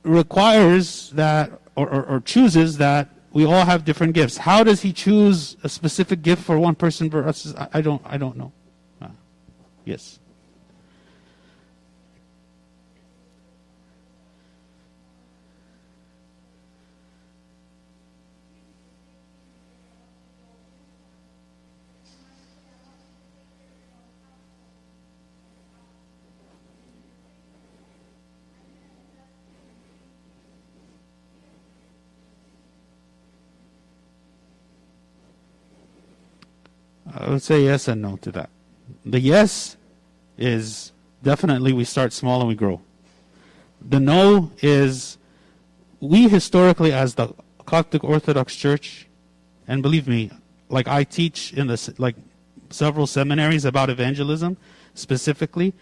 [0.04, 4.38] requires that, or, or, or chooses that we all have different gifts.
[4.38, 8.18] How does he choose a specific gift for one person versus I, I don't I
[8.18, 8.52] don't know.
[9.02, 9.08] Uh,
[9.86, 10.20] yes.
[37.16, 38.50] I would say yes and no to that.
[39.06, 39.78] The yes
[40.38, 40.92] is
[41.22, 42.82] definitely we start small and we grow.
[43.82, 45.18] The no is
[46.00, 47.34] we historically, as the
[47.66, 49.08] Coptic Orthodox Church,
[49.68, 50.32] and believe me,
[50.70, 52.16] like I teach in the like
[52.70, 54.58] several seminaries about evangelism
[54.96, 55.74] specifically,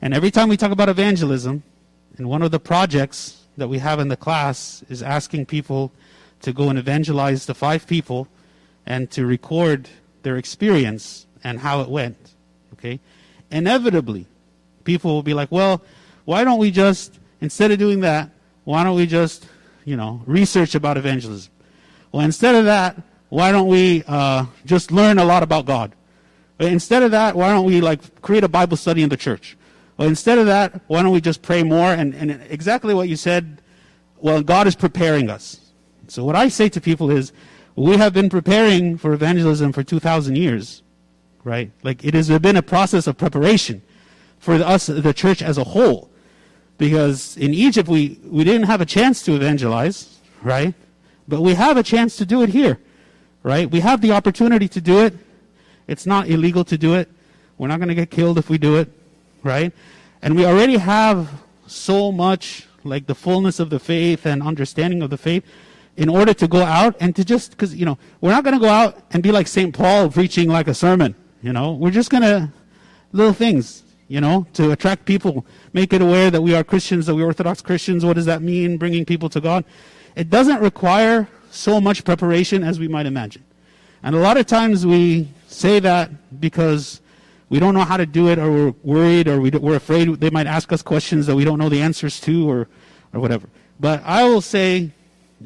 [0.00, 1.62] and every time we talk about evangelism,
[2.16, 5.92] and one of the projects that we have in the class is asking people
[6.40, 8.28] to go and evangelize the five people
[8.86, 9.88] and to record
[10.24, 12.34] their experience and how it went.
[12.72, 12.98] Okay?
[13.50, 14.26] Inevitably,
[14.82, 15.82] people will be like, well,
[16.24, 18.30] why don't we just, instead of doing that,
[18.64, 19.46] why don't we just,
[19.84, 21.52] you know, research about evangelism?
[22.10, 25.92] Well, instead of that, why don't we uh, just learn a lot about God?
[26.58, 29.56] Instead of that, why don't we like create a Bible study in the church?
[29.96, 31.92] Well, instead of that, why don't we just pray more?
[31.92, 33.60] And, and exactly what you said,
[34.18, 35.60] well, God is preparing us.
[36.08, 37.32] So what I say to people is,
[37.76, 40.82] we have been preparing for evangelism for 2,000 years,
[41.42, 41.70] right?
[41.82, 43.82] Like it has been a process of preparation
[44.38, 46.10] for us, the church as a whole.
[46.78, 50.74] Because in Egypt, we, we didn't have a chance to evangelize, right?
[51.26, 52.78] But we have a chance to do it here,
[53.42, 53.70] right?
[53.70, 55.14] We have the opportunity to do it.
[55.86, 57.08] It's not illegal to do it.
[57.58, 58.90] We're not going to get killed if we do it,
[59.42, 59.72] right?
[60.22, 61.30] And we already have
[61.66, 65.44] so much, like the fullness of the faith and understanding of the faith,
[65.96, 68.60] in order to go out and to just, because, you know, we're not going to
[68.60, 69.74] go out and be like St.
[69.74, 71.72] Paul preaching like a sermon, you know.
[71.72, 72.50] We're just going to,
[73.12, 77.14] little things, you know, to attract people, make it aware that we are Christians, that
[77.14, 78.04] we're Orthodox Christians.
[78.04, 79.64] What does that mean, bringing people to God?
[80.16, 83.44] It doesn't require so much preparation as we might imagine.
[84.02, 87.00] And a lot of times we say that because
[87.48, 90.30] we don't know how to do it, or we're worried, or we are afraid they
[90.30, 92.68] might ask us questions that we don't know the answers to, or,
[93.12, 93.48] or whatever.
[93.78, 94.90] But I will say,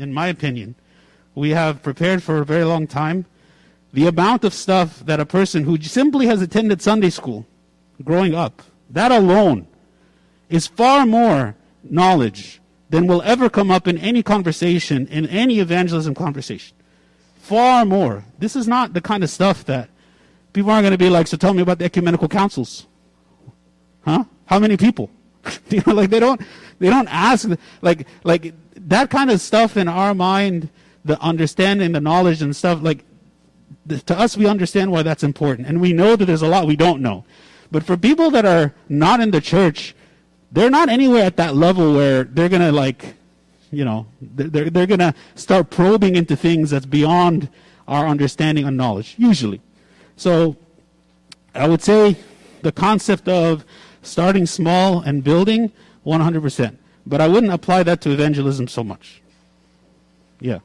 [0.00, 0.74] in my opinion,
[1.34, 3.26] we have prepared for a very long time.
[3.92, 7.46] The amount of stuff that a person who simply has attended Sunday school
[8.04, 9.66] growing up, that alone
[10.48, 16.14] is far more knowledge than will ever come up in any conversation, in any evangelism
[16.14, 16.76] conversation.
[17.40, 18.24] Far more.
[18.38, 19.88] This is not the kind of stuff that
[20.52, 22.86] people aren't going to be like, so tell me about the ecumenical councils.
[24.04, 24.24] Huh?
[24.46, 25.10] How many people?
[25.68, 26.40] you know, like they don't,
[26.78, 27.48] they don't ask,
[27.82, 28.54] like, like
[28.88, 30.70] that kind of stuff in our mind,
[31.04, 33.04] the understanding, the knowledge and stuff, like,
[34.06, 35.68] to us, we understand why that's important.
[35.68, 37.24] And we know that there's a lot we don't know.
[37.70, 39.94] But for people that are not in the church,
[40.50, 43.14] they're not anywhere at that level where they're to, like,
[43.70, 47.50] you know, they're, they're to start probing into things that's beyond
[47.86, 49.60] our understanding and knowledge, usually.
[50.16, 50.56] So
[51.54, 52.16] I would say
[52.62, 53.66] the concept of
[54.02, 55.72] starting small and building,
[56.06, 56.76] 100%.
[57.08, 59.22] But I wouldn't apply that to evangelism so much.
[60.40, 60.58] Yeah.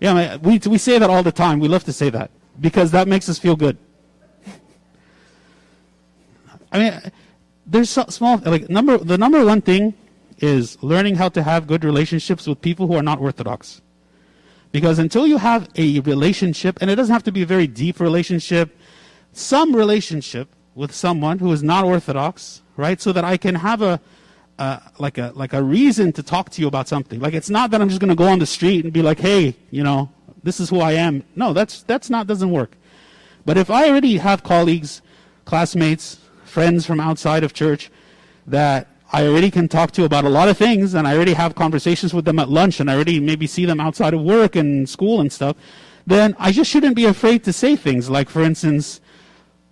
[0.00, 1.60] Yeah, we, we say that all the time.
[1.60, 3.76] We love to say that because that makes us feel good.
[6.72, 7.12] I mean,
[7.66, 9.94] there's so small, like, number, the number one thing
[10.38, 13.80] is learning how to have good relationships with people who are not Orthodox.
[14.72, 18.00] Because until you have a relationship, and it doesn't have to be a very deep
[18.00, 18.76] relationship,
[19.32, 23.00] some relationship with someone who is not Orthodox, right?
[23.00, 24.00] So that I can have a,
[24.58, 27.20] uh, like a like a reason to talk to you about something.
[27.20, 29.18] Like it's not that I'm just going to go on the street and be like,
[29.18, 30.10] hey, you know,
[30.42, 31.24] this is who I am.
[31.34, 32.76] No, that's that's not doesn't work.
[33.44, 35.02] But if I already have colleagues,
[35.44, 37.90] classmates, friends from outside of church
[38.46, 41.54] that I already can talk to about a lot of things, and I already have
[41.54, 44.88] conversations with them at lunch, and I already maybe see them outside of work and
[44.88, 45.56] school and stuff,
[46.06, 49.00] then I just shouldn't be afraid to say things like, for instance,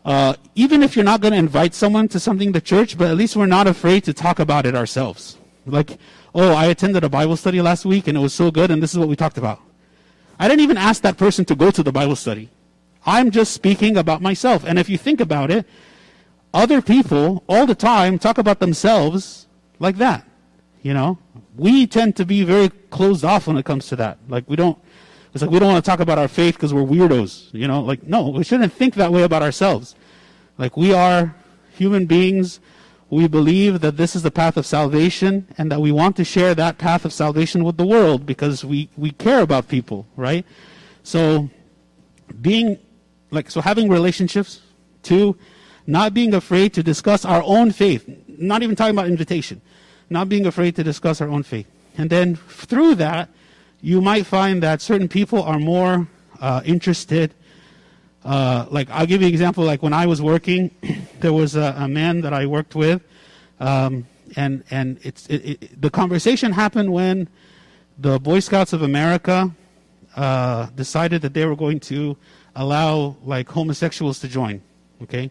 [0.05, 3.17] uh, even if you're not going to invite someone to something the church, but at
[3.17, 5.39] least we're not afraid to talk about it ourselves.
[5.65, 5.99] Like,
[6.35, 8.93] oh, I attended a Bible study last week and it was so good, and this
[8.93, 9.61] is what we talked about.
[10.39, 12.51] I didn't even ask that person to go to the Bible study.
[13.07, 14.65] I'm just speaking about myself.
[14.65, 15.67] And if you think about it,
[16.55, 19.47] other people all the time talk about themselves
[19.81, 20.27] like that.
[20.83, 21.19] You know,
[21.57, 24.19] we tend to be very closed off when it comes to that.
[24.29, 24.79] Like we don't,
[25.33, 27.53] it's like we don't want to talk about our faith because we're weirdos.
[27.53, 29.95] You know, like no, we shouldn't think that way about ourselves.
[30.57, 31.35] Like we are
[31.73, 32.61] human beings.
[33.11, 36.55] We believe that this is the path of salvation and that we want to share
[36.55, 40.45] that path of salvation with the world because we, we care about people, right?
[41.03, 41.51] So
[42.41, 42.79] being
[43.31, 44.61] like so having relationships,
[45.03, 45.37] two,
[45.87, 49.61] not being afraid to discuss our own faith, not even talking about invitation,
[50.11, 51.67] not being afraid to discuss our own faith.
[51.97, 53.29] And then through that,
[53.81, 56.09] you might find that certain people are more
[56.41, 57.35] uh, interested.
[58.25, 59.65] Uh, like, I'll give you an example.
[59.65, 60.71] Like, when I was working,
[61.21, 63.03] there was a, a, man that I worked with,
[63.61, 64.07] um,
[64.37, 67.29] and, and it's, it, it, the conversation happened when
[67.99, 69.51] the Boy Scouts of America
[70.17, 72.17] uh, decided that they were going to
[72.57, 74.63] allow like homosexuals to join.
[75.03, 75.31] Okay,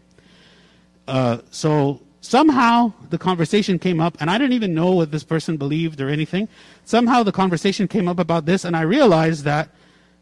[1.06, 5.56] uh, so somehow the conversation came up, and I didn't even know what this person
[5.56, 6.48] believed or anything.
[6.84, 9.70] Somehow the conversation came up about this, and I realized that,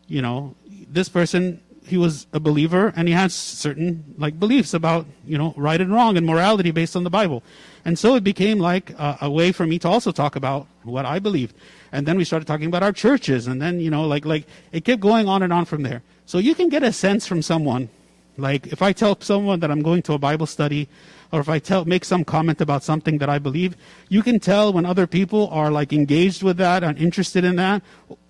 [0.08, 0.54] you know,
[0.88, 5.52] this person he was a believer and he has certain like beliefs about you know
[5.56, 7.42] right and wrong and morality based on the Bible,
[7.84, 11.04] and so it became like a, a way for me to also talk about what
[11.04, 11.56] I believed,
[11.90, 14.84] and then we started talking about our churches, and then you know like like it
[14.84, 16.02] kept going on and on from there.
[16.24, 17.88] So you can get a sense from someone
[18.36, 20.88] like if I tell someone that I'm going to a Bible study,
[21.32, 23.76] or if I tell make some comment about something that I believe,
[24.08, 27.82] you can tell when other people are like engaged with that and interested in that,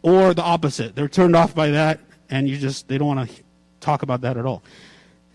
[0.03, 0.95] or the opposite.
[0.95, 2.01] They're turned off by that,
[2.31, 3.43] and you just they don't want to
[3.81, 4.62] talk about that at all.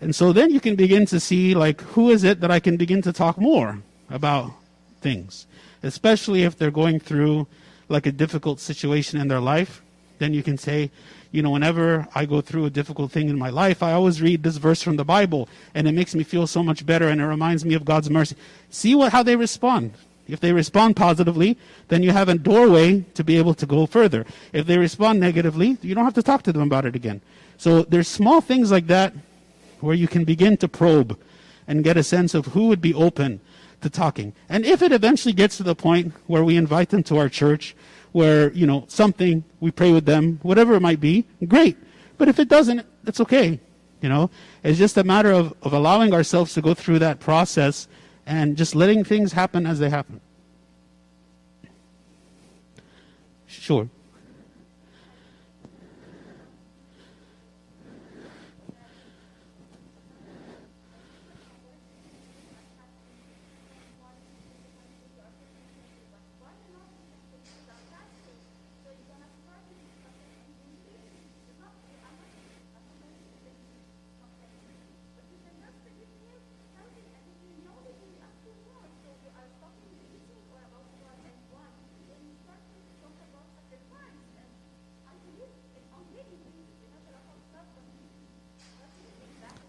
[0.00, 2.76] And so then you can begin to see like who is it that I can
[2.76, 4.52] begin to talk more about
[5.00, 5.46] things,
[5.82, 7.46] especially if they're going through
[7.88, 9.82] like a difficult situation in their life.
[10.18, 10.90] Then you can say,
[11.30, 14.42] you know, whenever I go through a difficult thing in my life, I always read
[14.42, 17.26] this verse from the Bible, and it makes me feel so much better, and it
[17.26, 18.36] reminds me of God's mercy.
[18.70, 19.92] See what, how they respond.
[20.26, 21.56] If they respond positively,
[21.88, 24.26] then you have a doorway to be able to go further.
[24.52, 27.20] If they respond negatively, you don't have to talk to them about it again.
[27.56, 29.14] So there's small things like that
[29.80, 31.18] where you can begin to probe
[31.66, 33.40] and get a sense of who would be open
[33.80, 34.32] to talking.
[34.48, 37.74] And if it eventually gets to the point where we invite them to our church
[38.12, 41.76] where, you know, something, we pray with them, whatever it might be, great.
[42.16, 43.60] But if it doesn't, it's okay.
[44.00, 44.30] You know,
[44.62, 47.88] it's just a matter of, of allowing ourselves to go through that process
[48.26, 50.20] and just letting things happen as they happen.
[53.46, 53.88] Sure.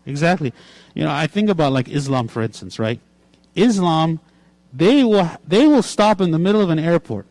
[0.10, 0.54] Exactly.
[0.96, 3.00] You know, I think about like Islam, for instance, right?
[3.56, 4.20] Islam,
[4.74, 7.28] they will they will stop in the middle of an airport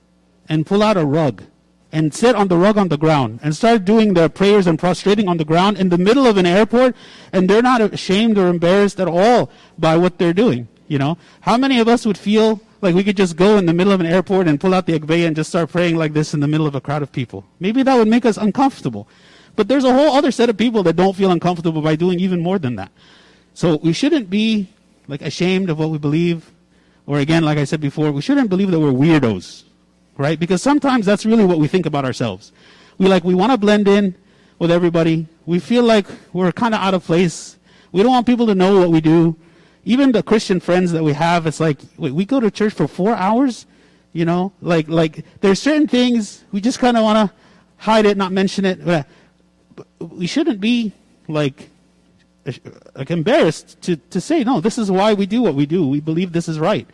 [0.49, 1.43] and pull out a rug
[1.91, 5.29] and sit on the rug on the ground and start doing their prayers and prostrating
[5.29, 6.95] on the ground in the middle of an airport,
[7.33, 10.69] and they're not ashamed or embarrassed at all by what they're doing.
[10.87, 13.73] You know, how many of us would feel like we could just go in the
[13.73, 16.33] middle of an airport and pull out the Agpeya and just start praying like this
[16.33, 17.45] in the middle of a crowd of people?
[17.59, 19.09] Maybe that would make us uncomfortable.
[19.59, 22.41] But there's a whole other set of people that don't feel uncomfortable by doing even
[22.41, 22.93] more than that.
[23.55, 24.69] So we shouldn't be
[25.09, 26.53] like ashamed of what we believe.
[27.07, 29.65] Or again, like I said before, we shouldn't believe that we're weirdos.
[30.17, 30.39] Right?
[30.39, 32.53] Because sometimes that's really what we think about ourselves.
[32.99, 34.15] We like we want to blend in
[34.61, 35.27] with everybody.
[35.45, 37.57] We feel like we're kind of out of place.
[37.91, 39.35] We don't want people to know what we do.
[39.85, 42.87] Even the Christian friends that we have, it's like, wait, we go to church for
[42.87, 43.67] four hours?
[44.13, 47.37] You know, like, like, there's certain things we just kind of want to
[47.79, 48.87] hide it, not mention it
[49.99, 50.93] we shouldn't be
[51.29, 51.71] like
[52.95, 55.87] like embarrassed to, to say no this is why we do what we do.
[55.87, 56.87] We believe this is right.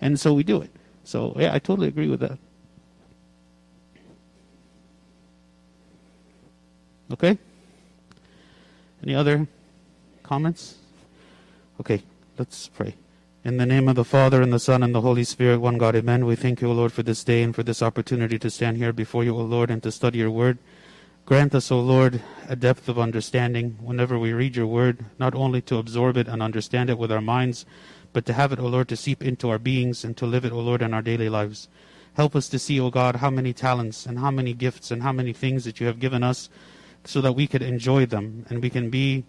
[0.00, 0.70] And so we do it.
[1.04, 2.38] So yeah i totally agree with that.
[7.12, 7.38] Okay?
[9.02, 9.46] Any other
[10.22, 10.76] comments?
[11.80, 12.02] Okay
[12.40, 12.94] let's pray.
[13.44, 15.94] In the name of the Father, and the Son, and the Holy Spirit, one God,
[15.94, 16.24] amen.
[16.24, 18.94] We thank you, O Lord, for this day and for this opportunity to stand here
[18.94, 20.56] before you, O Lord, and to study your word.
[21.30, 25.60] Grant us, O Lord, a depth of understanding whenever we read your word, not only
[25.60, 27.64] to absorb it and understand it with our minds,
[28.12, 30.50] but to have it, O Lord, to seep into our beings and to live it,
[30.50, 31.68] O Lord, in our daily lives.
[32.14, 35.12] Help us to see, O God, how many talents and how many gifts and how
[35.12, 36.48] many things that you have given us
[37.04, 39.22] so that we could enjoy them and we can be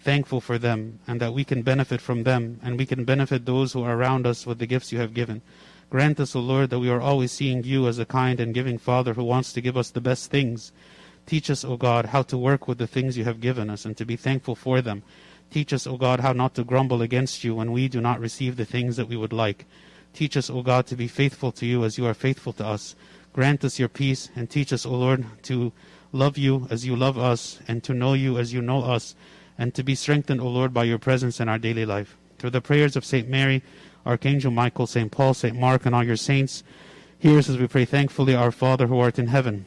[0.00, 3.72] thankful for them and that we can benefit from them and we can benefit those
[3.72, 5.40] who are around us with the gifts you have given.
[5.88, 8.76] Grant us, O Lord, that we are always seeing you as a kind and giving
[8.76, 10.70] Father who wants to give us the best things.
[11.26, 13.96] Teach us, O God, how to work with the things you have given us and
[13.96, 15.02] to be thankful for them.
[15.50, 18.56] Teach us, O God, how not to grumble against you when we do not receive
[18.56, 19.64] the things that we would like.
[20.12, 22.94] Teach us, O God, to be faithful to you as you are faithful to us.
[23.32, 25.72] Grant us your peace and teach us, O Lord, to
[26.12, 29.14] love you as you love us and to know you as you know us
[29.58, 32.16] and to be strengthened, O Lord, by your presence in our daily life.
[32.38, 33.28] Through the prayers of St.
[33.28, 33.62] Mary,
[34.04, 35.10] Archangel Michael, St.
[35.10, 35.58] Paul, St.
[35.58, 36.62] Mark, and all your saints,
[37.18, 39.66] hear us as we pray thankfully, Our Father who art in heaven.